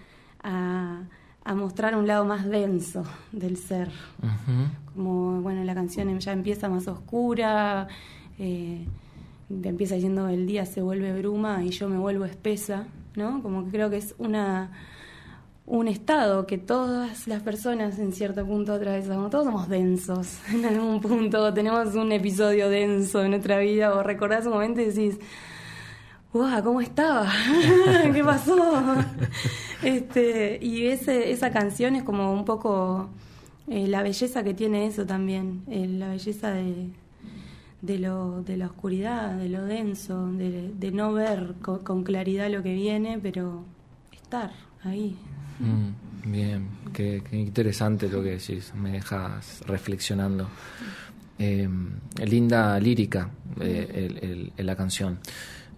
a, 0.43 1.55
mostrar 1.55 1.95
un 1.95 2.07
lado 2.07 2.25
más 2.25 2.45
denso 2.49 3.03
del 3.31 3.57
ser. 3.57 3.91
Como 4.93 5.41
bueno, 5.41 5.63
la 5.63 5.73
canción 5.73 6.19
ya 6.19 6.31
empieza 6.31 6.67
más 6.69 6.87
oscura, 6.87 7.87
eh, 8.43 8.85
empieza 9.63 9.95
diciendo 9.95 10.27
el 10.27 10.45
día 10.45 10.65
se 10.65 10.81
vuelve 10.81 11.17
bruma 11.17 11.63
y 11.63 11.69
yo 11.69 11.87
me 11.87 11.97
vuelvo 11.97 12.25
espesa, 12.25 12.87
¿no? 13.15 13.41
Como 13.41 13.65
que 13.65 13.71
creo 13.71 13.89
que 13.89 13.97
es 13.97 14.15
una 14.17 14.71
un 15.65 15.87
estado 15.87 16.45
que 16.45 16.57
todas 16.57 17.25
las 17.25 17.41
personas 17.41 17.97
en 17.97 18.11
cierto 18.11 18.45
punto 18.45 18.73
atravesamos. 18.73 19.31
Todos 19.31 19.45
somos 19.45 19.69
densos 19.69 20.39
en 20.53 20.65
algún 20.65 20.99
punto, 20.99 21.53
tenemos 21.53 21.95
un 21.95 22.11
episodio 22.11 22.69
denso 22.69 23.23
en 23.23 23.31
nuestra 23.31 23.59
vida 23.59 23.93
o 23.95 24.03
recordás 24.03 24.45
un 24.45 24.53
momento 24.53 24.81
y 24.81 24.85
decís, 24.85 25.19
¡Wow! 26.33 26.63
¿Cómo 26.63 26.81
estaba? 26.81 27.31
¿Qué 28.13 28.23
pasó? 28.23 28.57
este, 29.83 30.59
y 30.61 30.87
ese, 30.87 31.31
esa 31.31 31.51
canción 31.51 31.95
es 31.95 32.03
como 32.03 32.33
un 32.33 32.43
poco 32.43 33.09
eh, 33.67 33.87
la 33.87 34.03
belleza 34.03 34.43
que 34.43 34.53
tiene 34.53 34.87
eso 34.87 35.05
también, 35.05 35.63
eh, 35.69 35.87
la 35.87 36.09
belleza 36.09 36.51
de, 36.51 36.89
de, 37.83 37.99
lo, 37.99 38.41
de 38.43 38.57
la 38.57 38.67
oscuridad, 38.67 39.37
de 39.37 39.49
lo 39.49 39.65
denso, 39.65 40.31
de, 40.31 40.91
no 40.91 41.13
ver 41.13 41.55
con, 41.61 42.03
claridad 42.03 42.49
lo 42.49 42.63
que 42.63 42.73
viene, 42.73 43.19
pero 43.21 43.65
estar 44.11 44.51
ahí. 44.83 45.17
Mm, 45.59 46.31
bien, 46.31 46.69
qué, 46.93 47.21
interesante 47.33 48.07
lo 48.07 48.23
que 48.23 48.37
decís, 48.37 48.73
me 48.73 48.93
dejas 48.93 49.61
reflexionando. 49.67 50.47
Eh, 51.37 51.67
linda 52.25 52.79
lírica 52.79 53.29
eh, 53.59 54.49
la 54.57 54.75
canción. 54.77 55.19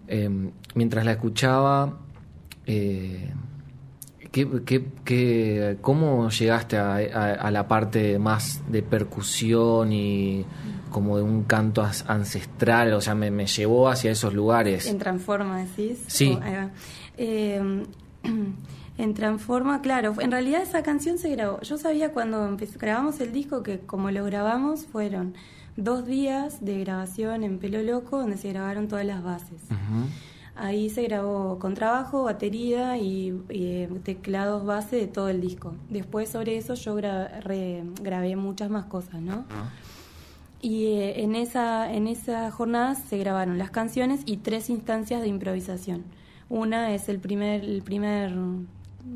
Eh, 0.06 0.30
mientras 0.74 1.04
la 1.04 1.12
escuchaba, 1.12 1.98
¿qué, 2.64 3.16
cómo 5.80 6.30
llegaste 6.30 6.76
a, 6.76 7.50
la 7.50 7.66
parte 7.66 8.20
más 8.20 8.62
de 8.70 8.82
percusión 8.82 9.92
y 9.92 10.44
como 10.96 11.18
de 11.18 11.24
un 11.24 11.42
canto 11.42 11.86
ancestral? 12.06 12.94
O 12.94 13.02
sea, 13.02 13.14
me, 13.14 13.46
llevó 13.46 13.90
hacia 13.90 14.10
esos 14.10 14.32
lugares. 14.32 14.86
En 14.86 14.96
Transforma, 14.96 15.58
decís. 15.58 15.98
Sí. 16.06 16.38
Eh, 17.18 17.84
en 18.98 19.14
Transforma, 19.14 19.82
claro, 19.82 20.14
en 20.18 20.30
realidad 20.30 20.62
esa 20.62 20.82
canción 20.82 21.18
se 21.18 21.28
grabó. 21.28 21.60
Yo 21.60 21.76
sabía 21.76 22.12
cuando 22.12 22.56
grabamos 22.80 23.20
el 23.20 23.30
disco 23.34 23.62
que 23.62 23.80
como 23.80 24.10
lo 24.10 24.24
grabamos 24.24 24.86
fueron 24.86 25.34
dos 25.76 26.06
días 26.06 26.64
de 26.64 26.80
grabación 26.80 27.44
en 27.44 27.58
Pelo 27.58 27.82
Loco 27.82 28.16
donde 28.18 28.38
se 28.38 28.48
grabaron 28.48 28.88
todas 28.88 29.04
las 29.04 29.22
bases. 29.22 29.60
Ahí 30.54 30.88
se 30.88 31.02
grabó 31.02 31.58
con 31.58 31.74
trabajo, 31.74 32.22
batería 32.22 32.96
y, 32.96 33.38
eh, 33.50 33.90
teclados 34.02 34.64
base 34.64 34.96
de 34.96 35.08
todo 35.08 35.28
el 35.28 35.42
disco. 35.42 35.74
Después 35.90 36.30
sobre 36.30 36.56
eso 36.56 36.72
yo 36.72 36.94
grabé 36.94 38.36
muchas 38.36 38.70
más 38.70 38.86
cosas, 38.86 39.20
¿no? 39.20 39.44
Y 40.66 40.86
eh, 40.86 41.22
en, 41.22 41.36
esa, 41.36 41.92
en 41.92 42.08
esa 42.08 42.50
jornada 42.50 42.96
se 42.96 43.18
grabaron 43.18 43.56
las 43.56 43.70
canciones 43.70 44.22
y 44.26 44.38
tres 44.38 44.68
instancias 44.68 45.22
de 45.22 45.28
improvisación. 45.28 46.02
Una 46.48 46.92
es 46.92 47.08
el 47.08 47.20
primer, 47.20 47.62
el 47.62 47.82
primer 47.82 48.32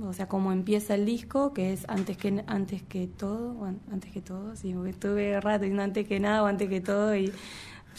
o 0.01 0.13
sea, 0.13 0.29
cómo 0.29 0.53
empieza 0.53 0.95
el 0.95 1.05
disco, 1.05 1.53
que 1.53 1.73
es 1.73 1.87
antes 1.89 2.17
que 2.17 2.45
antes 2.47 2.85
que 2.85 3.09
todo, 3.09 3.57
antes 3.91 4.13
que 4.13 4.21
todo, 4.21 4.55
sí, 4.55 4.73
porque 4.73 4.91
estuve 4.91 5.41
rato 5.41 5.63
diciendo 5.63 5.83
antes 5.83 6.07
que 6.07 6.21
nada 6.21 6.45
o 6.45 6.47
antes 6.47 6.69
que 6.69 6.81
todo 6.81 7.17
y 7.17 7.33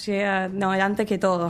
llega, 0.06 0.48
no, 0.48 0.72
antes 0.72 1.06
que 1.06 1.18
todo. 1.18 1.50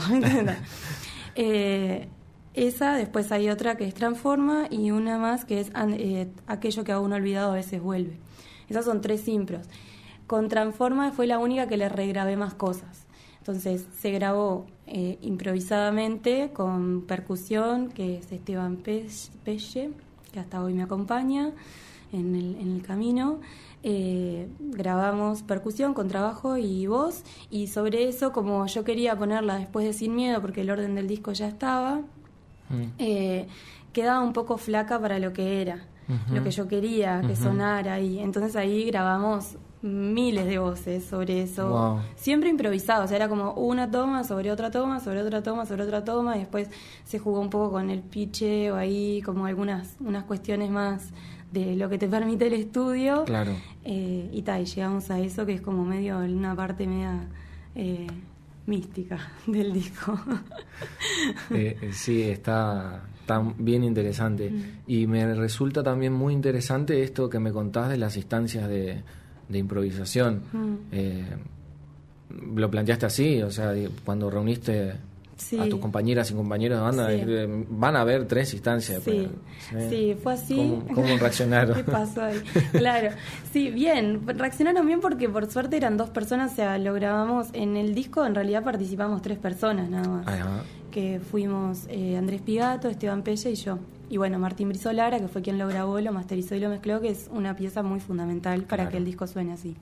eh, 1.35 2.07
esa, 2.55 2.95
después 2.95 3.31
hay 3.31 3.47
otra 3.51 3.77
que 3.77 3.87
es 3.87 3.93
Transforma 3.93 4.65
y 4.71 4.89
una 4.89 5.19
más 5.19 5.45
que 5.45 5.59
es 5.59 5.71
eh, 5.75 6.31
aquello 6.47 6.83
que 6.83 6.93
a 6.93 6.99
uno 6.99 7.17
olvidado 7.17 7.51
a 7.51 7.55
veces 7.55 7.79
vuelve. 7.79 8.17
Esas 8.69 8.85
son 8.85 9.01
tres 9.01 9.27
impros. 9.27 9.67
Con 10.31 10.47
Transforma 10.47 11.11
fue 11.11 11.27
la 11.27 11.39
única 11.39 11.67
que 11.67 11.75
le 11.75 11.89
regrabé 11.89 12.37
más 12.37 12.53
cosas. 12.53 13.05
Entonces 13.39 13.85
se 13.99 14.11
grabó 14.11 14.65
eh, 14.87 15.17
improvisadamente 15.19 16.51
con 16.53 17.01
percusión, 17.01 17.89
que 17.89 18.19
es 18.19 18.31
Esteban 18.31 18.77
Pelle, 18.77 19.91
que 20.31 20.39
hasta 20.39 20.63
hoy 20.63 20.73
me 20.73 20.83
acompaña 20.83 21.51
en 22.13 22.33
el, 22.37 22.55
en 22.61 22.75
el 22.75 22.81
camino. 22.81 23.41
Eh, 23.83 24.47
grabamos 24.57 25.43
percusión 25.43 25.93
con 25.93 26.07
trabajo 26.07 26.55
y 26.55 26.87
voz 26.87 27.25
y 27.49 27.67
sobre 27.67 28.07
eso 28.07 28.31
como 28.31 28.65
yo 28.67 28.85
quería 28.85 29.17
ponerla 29.17 29.57
después 29.57 29.85
de 29.85 29.91
Sin 29.91 30.15
Miedo 30.15 30.39
porque 30.39 30.61
el 30.61 30.69
orden 30.69 30.95
del 30.95 31.09
disco 31.09 31.33
ya 31.33 31.49
estaba 31.49 32.03
mm. 32.69 32.83
eh, 32.99 33.47
quedaba 33.91 34.21
un 34.23 34.31
poco 34.31 34.57
flaca 34.57 34.97
para 34.97 35.19
lo 35.19 35.33
que 35.33 35.61
era 35.61 35.87
lo 36.29 36.43
que 36.43 36.51
yo 36.51 36.67
quería 36.67 37.21
que 37.25 37.37
sonara 37.37 38.01
y 38.01 38.19
entonces 38.19 38.57
ahí 38.57 38.83
grabamos 38.83 39.55
miles 39.81 40.45
de 40.45 40.59
voces 40.59 41.03
sobre 41.03 41.41
eso, 41.41 42.01
siempre 42.15 42.49
improvisado, 42.49 43.05
o 43.05 43.07
sea, 43.07 43.17
era 43.17 43.27
como 43.27 43.53
una 43.53 43.89
toma 43.89 44.23
sobre 44.23 44.51
otra 44.51 44.69
toma, 44.69 44.99
sobre 44.99 45.21
otra 45.21 45.41
toma, 45.41 45.65
sobre 45.65 45.83
otra 45.83 46.03
toma, 46.03 46.35
y 46.37 46.41
después 46.41 46.69
se 47.03 47.19
jugó 47.19 47.39
un 47.39 47.49
poco 47.49 47.71
con 47.71 47.89
el 47.89 48.01
piche 48.01 48.71
o 48.71 48.75
ahí 48.75 49.21
como 49.23 49.45
algunas 49.45 49.95
unas 49.99 50.23
cuestiones 50.25 50.69
más 50.69 51.11
de 51.51 51.75
lo 51.75 51.89
que 51.89 51.97
te 51.97 52.07
permite 52.07 52.47
el 52.47 52.53
estudio. 52.53 53.25
Claro. 53.25 53.53
Eh, 53.83 54.29
y 54.31 54.41
tal, 54.43 54.61
y 54.61 54.65
llegamos 54.65 55.09
a 55.11 55.19
eso 55.19 55.45
que 55.45 55.53
es 55.53 55.61
como 55.61 55.83
medio 55.83 56.19
una 56.19 56.55
parte 56.55 56.87
media 56.87 57.27
eh, 57.75 58.07
mística 58.65 59.31
del 59.47 59.73
disco. 59.73 60.19
Eh, 61.51 61.91
sí, 61.91 62.23
está, 62.23 63.03
bien 63.57 63.83
interesante. 63.83 64.49
Mm. 64.49 64.63
Y 64.87 65.07
me 65.07 65.35
resulta 65.35 65.83
también 65.83 66.13
muy 66.13 66.33
interesante 66.33 67.03
esto 67.03 67.29
que 67.29 67.39
me 67.39 67.51
contás 67.51 67.89
de 67.89 67.97
las 67.97 68.15
instancias 68.17 68.67
de 68.67 69.03
de 69.51 69.59
improvisación. 69.59 70.41
Mm. 70.51 70.75
Eh, 70.91 71.25
¿Lo 72.55 72.71
planteaste 72.71 73.05
así? 73.05 73.41
O 73.41 73.51
sea, 73.51 73.73
cuando 74.05 74.29
reuniste 74.29 74.93
a 75.59 75.67
tus 75.67 75.79
compañeras 75.79 76.31
y 76.31 76.33
compañeros 76.33 76.77
de 76.77 76.83
banda, 76.83 77.11
eh, 77.11 77.65
van 77.69 77.95
a 77.95 78.01
haber 78.01 78.25
tres 78.27 78.53
instancias. 78.53 79.03
Sí, 79.03 79.27
sí 79.89 80.15
fue 80.21 80.33
así. 80.33 80.79
¿Cómo, 80.93 81.17
reaccionaron? 81.17 81.75
¿Qué 81.75 81.83
pasó 81.83 82.23
ahí? 82.23 82.41
Claro, 82.71 83.09
sí, 83.51 83.69
bien, 83.69 84.21
reaccionaron 84.25 84.85
bien 84.85 85.01
porque 85.01 85.27
por 85.27 85.49
suerte 85.51 85.77
eran 85.77 85.97
dos 85.97 86.09
personas, 86.09 86.53
o 86.53 86.55
sea, 86.55 86.77
lo 86.77 86.93
grabamos 86.93 87.47
en 87.53 87.75
el 87.75 87.93
disco, 87.93 88.25
en 88.25 88.35
realidad 88.35 88.63
participamos 88.63 89.21
tres 89.21 89.39
personas 89.39 89.89
nada 89.89 90.07
más. 90.07 90.25
Que 90.91 91.19
fuimos 91.19 91.85
eh, 91.89 92.17
Andrés 92.17 92.41
Pigato, 92.41 92.89
Esteban 92.89 93.23
Pelle 93.23 93.51
y 93.51 93.55
yo. 93.55 93.79
Y 94.12 94.17
bueno, 94.17 94.39
Martín 94.39 94.67
Brizolara, 94.67 95.21
que 95.21 95.30
fue 95.30 95.41
quien 95.41 95.58
lo 95.58 95.69
grabó, 95.69 95.97
lo 96.02 96.12
masterizó 96.12 96.54
y 96.56 96.60
lo 96.60 96.67
mezcló, 96.67 97.00
que 97.00 97.08
es 97.08 97.30
una 97.32 97.56
pieza 97.56 97.82
muy 97.82 98.02
fundamental 98.02 98.63
para 98.63 98.89
que 98.89 98.97
el 98.97 99.06
disco 99.06 99.26
suene 99.26 99.54
así. 99.54 99.78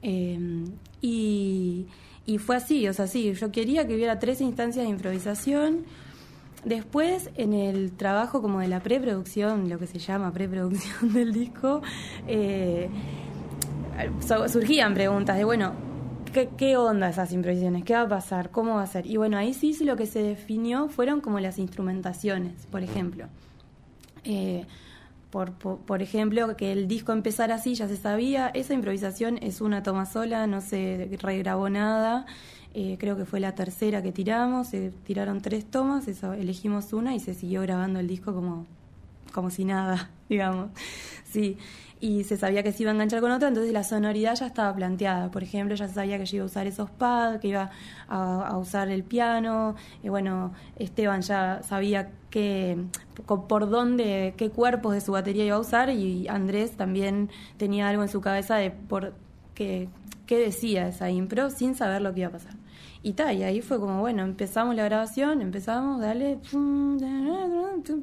Eh, 0.00 0.64
y, 1.02 1.86
fue 2.38 2.56
así, 2.56 2.88
o 2.88 2.94
sea, 2.94 3.06
sí, 3.06 3.34
yo 3.34 3.52
quería 3.52 3.86
que 3.86 3.94
hubiera 3.94 4.18
tres 4.18 4.40
instancias 4.40 4.86
de 4.86 4.90
improvisación. 4.90 5.84
Después, 6.64 7.28
en 7.36 7.52
el 7.52 7.92
trabajo 7.92 8.40
como 8.40 8.60
de 8.60 8.68
la 8.68 8.80
preproducción, 8.80 9.68
lo 9.68 9.78
que 9.78 9.88
se 9.88 9.98
llama 9.98 10.32
preproducción 10.32 11.12
del 11.12 11.34
disco, 11.34 11.82
eh, 12.26 12.88
surgían 14.50 14.94
preguntas 14.94 15.36
de, 15.36 15.44
bueno, 15.44 15.74
¿qué, 16.56 16.76
onda 16.76 17.08
esas 17.08 17.32
improvisaciones? 17.32 17.84
¿Qué 17.84 17.94
va 17.94 18.02
a 18.02 18.08
pasar? 18.08 18.50
¿Cómo 18.50 18.74
va 18.74 18.82
a 18.82 18.86
ser? 18.86 19.06
Y 19.06 19.16
bueno, 19.16 19.36
ahí 19.36 19.54
sí, 19.54 19.76
lo 19.84 19.96
que 19.96 20.06
se 20.06 20.22
definió 20.22 20.88
fueron 20.88 21.20
como 21.20 21.38
las 21.40 21.58
instrumentaciones, 21.58 22.66
por 22.70 22.82
ejemplo. 22.82 23.26
Eh, 24.24 24.66
por, 25.30 25.52
por, 25.52 26.02
ejemplo, 26.02 26.56
que 26.56 26.72
el 26.72 26.86
disco 26.86 27.12
empezara 27.12 27.56
así, 27.56 27.74
ya 27.74 27.88
se 27.88 27.96
sabía, 27.96 28.48
esa 28.54 28.74
improvisación 28.74 29.38
es 29.42 29.60
una 29.60 29.82
toma 29.82 30.06
sola, 30.06 30.46
no 30.46 30.60
se 30.60 31.08
regrabó 31.20 31.68
nada, 31.68 32.24
eh, 32.72 32.96
creo 32.98 33.16
que 33.16 33.24
fue 33.24 33.40
la 33.40 33.54
tercera 33.54 34.02
que 34.02 34.12
tiramos, 34.12 34.68
se 34.68 34.90
tiraron 34.90 35.40
tres 35.40 35.64
tomas, 35.64 36.06
eso, 36.08 36.32
elegimos 36.34 36.92
una 36.92 37.14
y 37.14 37.20
se 37.20 37.34
siguió 37.34 37.62
grabando 37.62 37.98
el 37.98 38.06
disco 38.06 38.32
como, 38.32 38.66
como 39.32 39.50
si 39.50 39.64
nada, 39.64 40.10
digamos. 40.28 40.70
Sí, 41.34 41.58
y 42.00 42.22
se 42.22 42.36
sabía 42.36 42.62
que 42.62 42.70
se 42.70 42.84
iba 42.84 42.92
a 42.92 42.94
enganchar 42.94 43.20
con 43.20 43.32
otra, 43.32 43.48
entonces 43.48 43.72
la 43.72 43.82
sonoridad 43.82 44.36
ya 44.36 44.46
estaba 44.46 44.72
planteada. 44.72 45.32
Por 45.32 45.42
ejemplo, 45.42 45.74
ya 45.74 45.88
se 45.88 45.94
sabía 45.94 46.16
que 46.16 46.26
yo 46.26 46.36
iba 46.36 46.44
a 46.44 46.46
usar 46.46 46.68
esos 46.68 46.90
pads, 46.90 47.40
que 47.40 47.48
iba 47.48 47.72
a, 48.06 48.56
usar 48.56 48.88
el 48.88 49.02
piano, 49.02 49.74
y 50.04 50.10
bueno, 50.10 50.52
Esteban 50.78 51.22
ya 51.22 51.60
sabía 51.64 52.12
que, 52.30 52.78
por 53.26 53.68
dónde, 53.68 54.34
qué 54.36 54.50
cuerpos 54.50 54.94
de 54.94 55.00
su 55.00 55.10
batería 55.10 55.44
iba 55.44 55.56
a 55.56 55.58
usar, 55.58 55.90
y 55.90 56.28
Andrés 56.28 56.76
también 56.76 57.30
tenía 57.56 57.88
algo 57.88 58.04
en 58.04 58.08
su 58.08 58.20
cabeza 58.20 58.54
de 58.54 58.70
por 58.70 59.12
qué, 59.56 59.88
qué 60.26 60.38
decía 60.38 60.86
esa 60.86 61.10
impro 61.10 61.50
sin 61.50 61.74
saber 61.74 62.00
lo 62.00 62.14
que 62.14 62.20
iba 62.20 62.28
a 62.28 62.32
pasar. 62.32 62.54
Y 63.02 63.12
tal, 63.12 63.36
y 63.36 63.42
ahí 63.42 63.60
fue 63.60 63.78
como, 63.78 64.00
bueno, 64.00 64.22
empezamos 64.22 64.74
la 64.74 64.84
grabación, 64.84 65.42
empezamos, 65.42 66.00
dale, 66.00 66.38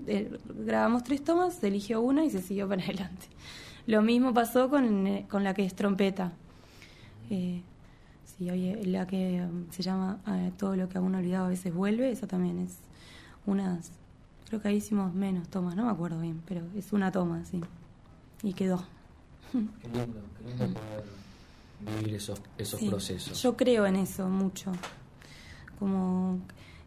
eh, 0.07 0.37
grabamos 0.63 1.03
tres 1.03 1.23
tomas, 1.23 1.55
se 1.55 1.67
eligió 1.67 2.01
una 2.01 2.23
y 2.23 2.29
se 2.29 2.41
siguió 2.41 2.69
para 2.69 2.83
adelante. 2.85 3.27
Lo 3.87 4.01
mismo 4.01 4.33
pasó 4.33 4.69
con, 4.69 5.07
eh, 5.07 5.25
con 5.29 5.43
la 5.43 5.53
que 5.53 5.65
es 5.65 5.73
trompeta. 5.73 6.33
Eh, 7.29 7.63
sí, 8.25 8.45
la 8.85 9.07
que 9.07 9.41
um, 9.43 9.69
se 9.71 9.81
llama 9.81 10.19
eh, 10.27 10.51
Todo 10.57 10.75
lo 10.75 10.87
que 10.87 10.97
aún 10.97 11.15
olvidado 11.15 11.45
a 11.45 11.49
veces 11.49 11.73
vuelve, 11.73 12.11
esa 12.11 12.27
también 12.27 12.59
es 12.59 12.77
unas, 13.45 13.91
creo 14.47 14.61
que 14.61 14.67
ahí 14.67 14.75
hicimos 14.75 15.13
menos 15.13 15.47
tomas, 15.47 15.75
no 15.75 15.85
me 15.85 15.91
acuerdo 15.91 16.19
bien, 16.19 16.41
pero 16.45 16.61
es 16.75 16.93
una 16.93 17.11
toma, 17.11 17.43
sí. 17.45 17.61
Y 18.43 18.53
quedó. 18.53 18.83
Qué 19.51 19.57
lindo, 19.57 20.21
qué 20.37 20.47
lindo 20.47 20.79
poder 20.79 21.20
vivir 21.85 22.15
esos, 22.15 22.41
esos 22.57 22.81
procesos. 22.81 23.41
Yo 23.41 23.55
creo 23.57 23.85
en 23.85 23.95
eso 23.95 24.27
mucho. 24.27 24.71
como 25.79 26.39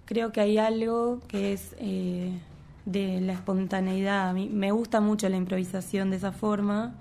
creo 0.04 0.32
que 0.32 0.40
hay 0.40 0.58
algo 0.58 1.20
que 1.28 1.52
es 1.52 1.74
eh, 1.78 2.38
de 2.86 3.20
la 3.20 3.32
espontaneidad. 3.32 4.28
A 4.28 4.32
mí 4.32 4.48
me 4.52 4.70
gusta 4.70 5.00
mucho 5.00 5.28
la 5.28 5.36
improvisación 5.36 6.10
de 6.10 6.16
esa 6.16 6.32
forma 6.32 6.94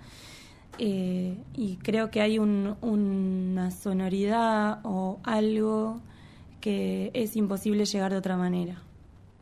eh, 0.79 1.37
y 1.53 1.75
creo 1.77 2.09
que 2.09 2.21
hay 2.21 2.39
una 2.39 3.71
sonoridad 3.71 4.79
o 4.83 5.19
algo 5.23 6.01
que 6.61 7.11
es 7.13 7.35
imposible 7.35 7.85
llegar 7.85 8.11
de 8.11 8.17
otra 8.17 8.37
manera. 8.37 8.81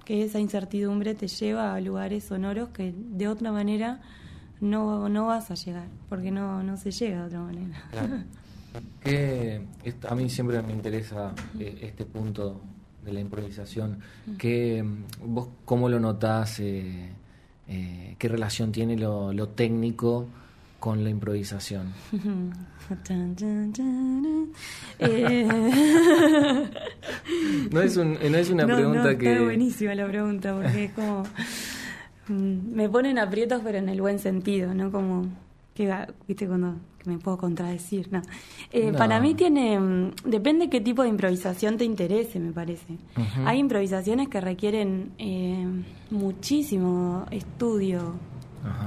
Que 0.05 0.23
esa 0.23 0.39
incertidumbre 0.39 1.13
te 1.13 1.27
lleva 1.27 1.75
a 1.75 1.79
lugares 1.79 2.25
sonoros 2.25 2.69
que 2.69 2.93
de 2.95 3.27
otra 3.27 3.51
manera 3.51 4.01
no, 4.59 5.09
no 5.09 5.27
vas 5.27 5.51
a 5.51 5.55
llegar, 5.55 5.87
porque 6.09 6.31
no, 6.31 6.63
no 6.63 6.77
se 6.77 6.91
llega 6.91 7.21
de 7.21 7.25
otra 7.27 7.41
manera. 7.41 7.77
a 10.07 10.15
mí 10.15 10.29
siempre 10.29 10.62
me 10.62 10.73
interesa 10.73 11.34
eh, 11.60 11.79
este 11.81 12.05
punto 12.05 12.62
de 13.03 13.13
la 13.13 13.19
improvisación. 13.19 13.99
que 14.38 14.84
¿Vos 15.23 15.49
cómo 15.65 15.89
lo 15.89 15.99
notás? 15.99 16.60
Eh, 16.60 17.10
eh, 17.67 18.15
¿Qué 18.17 18.27
relación 18.27 18.71
tiene 18.71 18.97
lo, 18.97 19.49
técnico 19.49 20.27
con 20.79 21.03
la 21.03 21.10
improvisación? 21.10 21.93
Eh, 25.03 25.47
no, 27.71 27.81
es 27.81 27.97
no 27.97 28.38
es 28.38 28.49
una 28.51 28.65
pregunta 28.67 29.17
que... 29.17 29.31
Está 29.31 29.43
buenísima 29.43 29.95
la 29.95 30.07
pregunta 30.07 30.53
porque 30.53 30.86
es 30.86 30.91
como... 30.91 31.23
Mm, 32.27 32.75
me 32.75 32.88
ponen 32.88 33.17
aprietos 33.17 33.62
pero 33.63 33.79
en 33.79 33.89
el 33.89 33.99
buen 33.99 34.19
sentido, 34.19 34.75
¿no? 34.75 34.91
Como 34.91 35.25
que, 35.73 35.91
viste, 36.27 36.45
cuando 36.45 36.75
me 37.05 37.17
puedo 37.17 37.37
contradecir, 37.37 38.09
eh, 38.71 38.91
no. 38.91 38.97
Para 38.97 39.19
mí 39.19 39.33
tiene, 39.35 39.79
mm, 39.79 40.11
depende 40.25 40.69
qué 40.69 40.81
tipo 40.81 41.03
de 41.03 41.09
improvisación 41.09 41.77
te 41.77 41.85
interese, 41.85 42.39
me 42.39 42.51
parece. 42.51 42.97
Hay 43.45 43.59
improvisaciones 43.59 44.29
que 44.29 44.41
requieren 44.41 45.11
eh, 45.17 45.65
muchísimo 46.09 47.25
estudio 47.31 48.13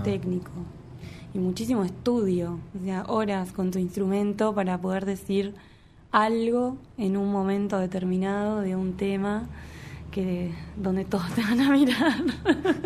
técnico 0.04 0.52
y 1.34 1.38
muchísimo 1.38 1.82
estudio, 1.82 2.60
o 2.80 2.84
sea, 2.84 3.04
horas 3.08 3.52
con 3.52 3.70
tu 3.70 3.78
instrumento 3.78 4.54
para 4.54 4.80
poder 4.80 5.04
decir 5.04 5.54
algo 6.12 6.76
en 6.96 7.16
un 7.16 7.32
momento 7.32 7.78
determinado 7.78 8.60
de 8.60 8.76
un 8.76 8.92
tema 8.92 9.48
que 10.14 10.52
donde 10.76 11.04
todos 11.04 11.28
te 11.34 11.42
van 11.42 11.60
a 11.60 11.72
mirar 11.72 12.22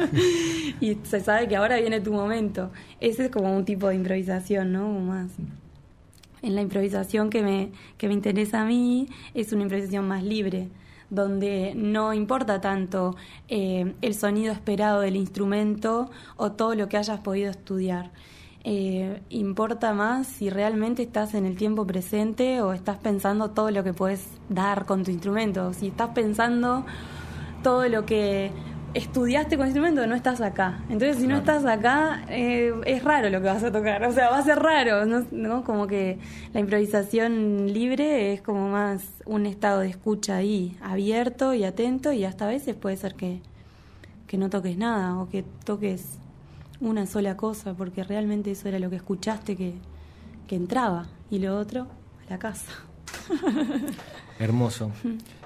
y 0.80 0.94
se 1.02 1.20
sabe 1.20 1.46
que 1.46 1.56
ahora 1.56 1.76
viene 1.76 2.00
tu 2.00 2.10
momento. 2.10 2.70
Ese 3.00 3.26
es 3.26 3.30
como 3.30 3.54
un 3.54 3.66
tipo 3.66 3.88
de 3.88 3.96
improvisación, 3.96 4.72
¿no? 4.72 4.88
Más. 4.88 5.32
En 6.40 6.54
la 6.54 6.62
improvisación 6.62 7.28
que 7.28 7.42
me, 7.42 7.70
que 7.98 8.08
me 8.08 8.14
interesa 8.14 8.62
a 8.62 8.64
mí 8.64 9.08
es 9.34 9.52
una 9.52 9.64
improvisación 9.64 10.08
más 10.08 10.22
libre, 10.22 10.68
donde 11.10 11.74
no 11.76 12.14
importa 12.14 12.62
tanto 12.62 13.14
eh, 13.48 13.92
el 14.00 14.14
sonido 14.14 14.50
esperado 14.54 15.02
del 15.02 15.16
instrumento 15.16 16.10
o 16.38 16.52
todo 16.52 16.74
lo 16.74 16.88
que 16.88 16.96
hayas 16.96 17.20
podido 17.20 17.50
estudiar. 17.50 18.10
Eh, 18.64 19.20
importa 19.28 19.92
más 19.92 20.26
si 20.26 20.48
realmente 20.48 21.02
estás 21.02 21.34
en 21.34 21.44
el 21.44 21.56
tiempo 21.56 21.86
presente 21.86 22.62
o 22.62 22.72
estás 22.72 22.96
pensando 22.96 23.50
todo 23.50 23.70
lo 23.70 23.84
que 23.84 23.92
puedes 23.92 24.26
dar 24.48 24.86
con 24.86 25.04
tu 25.04 25.10
instrumento. 25.10 25.74
Si 25.74 25.88
estás 25.88 26.10
pensando 26.10 26.86
todo 27.62 27.88
lo 27.88 28.06
que 28.06 28.50
estudiaste 28.94 29.56
con 29.56 29.66
instrumento 29.66 30.06
no 30.06 30.14
estás 30.14 30.40
acá. 30.40 30.82
Entonces, 30.88 31.18
si 31.18 31.26
no 31.26 31.38
estás 31.38 31.64
acá, 31.64 32.24
eh, 32.28 32.72
es 32.86 33.04
raro 33.04 33.28
lo 33.30 33.40
que 33.40 33.46
vas 33.46 33.62
a 33.62 33.70
tocar. 33.70 34.02
O 34.04 34.12
sea, 34.12 34.30
va 34.30 34.38
a 34.38 34.42
ser 34.42 34.58
raro, 34.58 35.04
¿no? 35.30 35.64
Como 35.64 35.86
que 35.86 36.18
la 36.52 36.60
improvisación 36.60 37.72
libre 37.72 38.32
es 38.32 38.42
como 38.42 38.68
más 38.68 39.04
un 39.26 39.46
estado 39.46 39.80
de 39.80 39.88
escucha 39.88 40.36
ahí, 40.36 40.76
abierto 40.82 41.54
y 41.54 41.64
atento, 41.64 42.12
y 42.12 42.24
hasta 42.24 42.46
a 42.46 42.48
veces 42.48 42.74
puede 42.76 42.96
ser 42.96 43.14
que, 43.14 43.40
que 44.26 44.38
no 44.38 44.50
toques 44.50 44.76
nada 44.76 45.18
o 45.18 45.28
que 45.28 45.44
toques 45.64 46.18
una 46.80 47.06
sola 47.06 47.36
cosa, 47.36 47.74
porque 47.74 48.04
realmente 48.04 48.52
eso 48.52 48.68
era 48.68 48.78
lo 48.78 48.90
que 48.90 48.96
escuchaste 48.96 49.56
que, 49.56 49.74
que 50.46 50.56
entraba, 50.56 51.06
y 51.30 51.40
lo 51.40 51.58
otro, 51.58 51.86
a 52.26 52.30
la 52.30 52.38
casa. 52.38 52.72
Hermoso. 54.38 54.92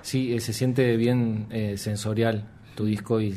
Sí, 0.02 0.34
eh, 0.34 0.40
se 0.40 0.52
siente 0.52 0.96
bien 0.96 1.46
eh, 1.50 1.76
sensorial 1.76 2.48
tu 2.74 2.84
disco 2.84 3.20
y 3.20 3.34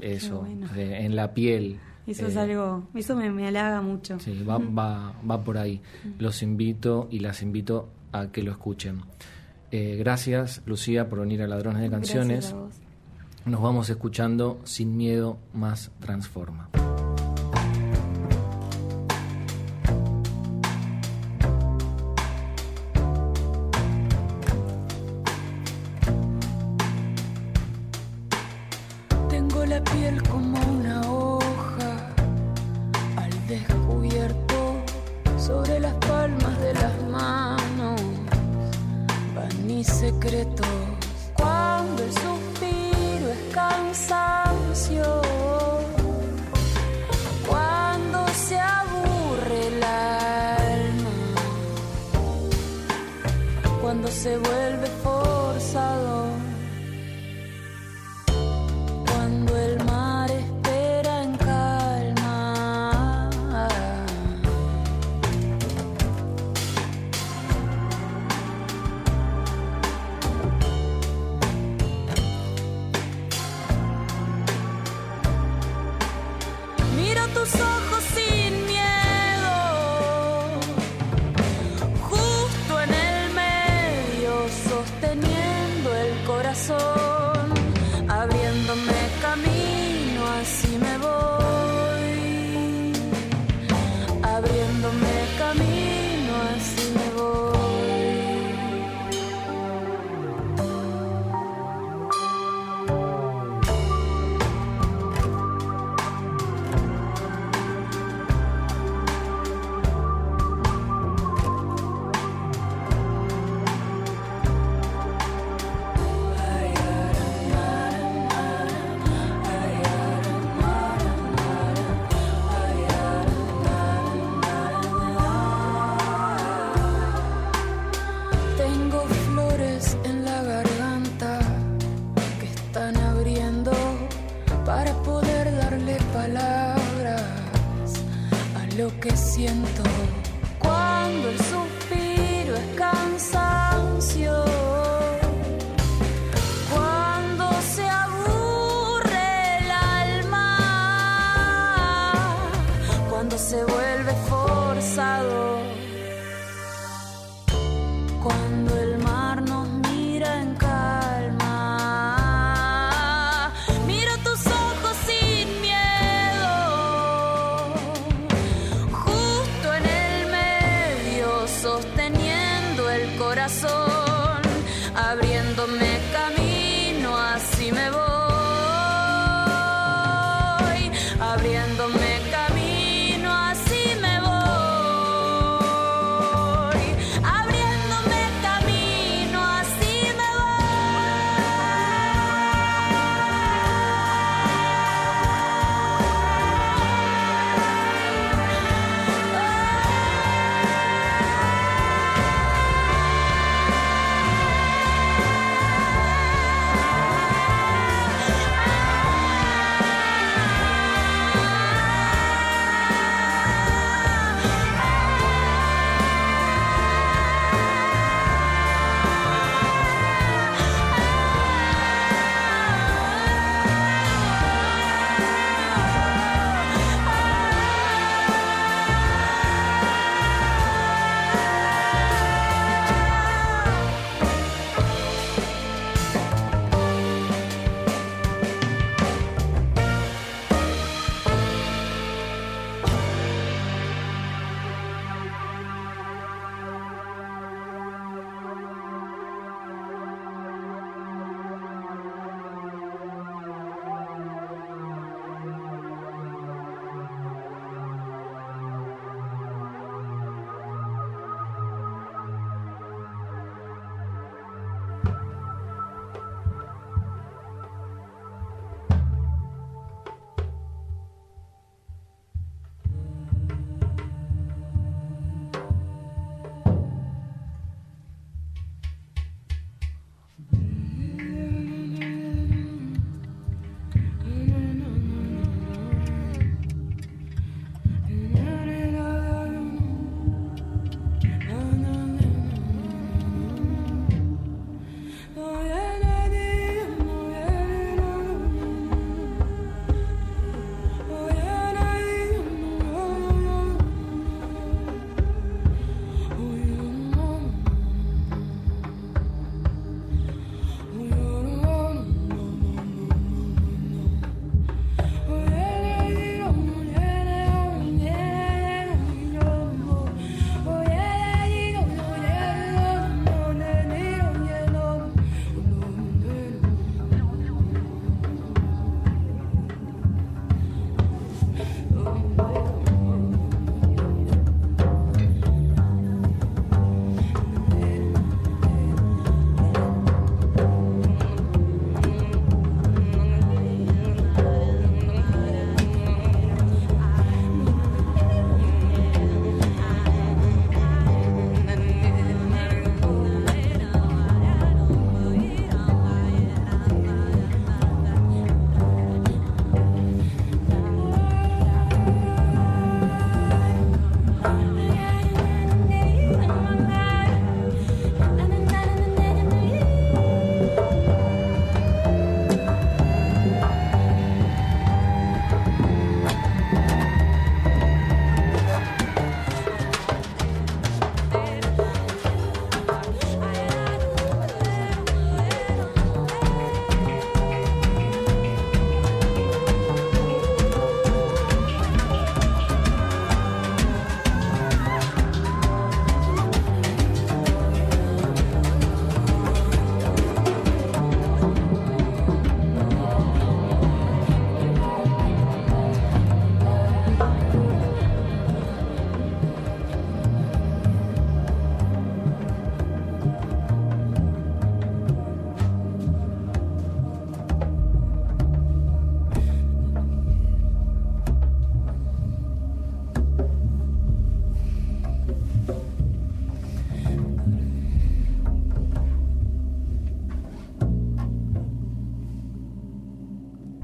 eso, 0.00 0.46
en 0.46 1.16
la 1.16 1.34
piel. 1.34 1.78
Eso 2.06 2.26
es 2.26 2.36
eh, 2.36 2.40
algo, 2.40 2.88
eso 2.94 3.14
me, 3.14 3.30
me, 3.30 3.46
halaga 3.46 3.80
mucho. 3.80 4.18
Sí, 4.18 4.42
va, 4.42 4.58
va, 4.58 5.14
va 5.28 5.44
por 5.44 5.58
ahí. 5.58 5.80
Los 6.18 6.42
invito 6.42 7.08
y 7.10 7.20
las 7.20 7.42
invito 7.42 7.88
a 8.12 8.28
que 8.28 8.42
lo 8.42 8.50
escuchen. 8.50 9.02
gracias, 9.70 10.62
Lucía, 10.66 11.08
por 11.08 11.20
venir 11.20 11.42
a 11.42 11.46
Ladrones 11.46 11.82
de 11.82 11.90
Canciones. 11.90 12.54
Nos 13.44 13.60
vamos 13.60 13.90
escuchando 13.90 14.60
Sin 14.64 14.96
Miedo 14.96 15.38
Más 15.52 15.90
Transforma. 16.00 16.68
Cuando 54.82 55.54
el 55.54 55.74
mar 55.74 56.11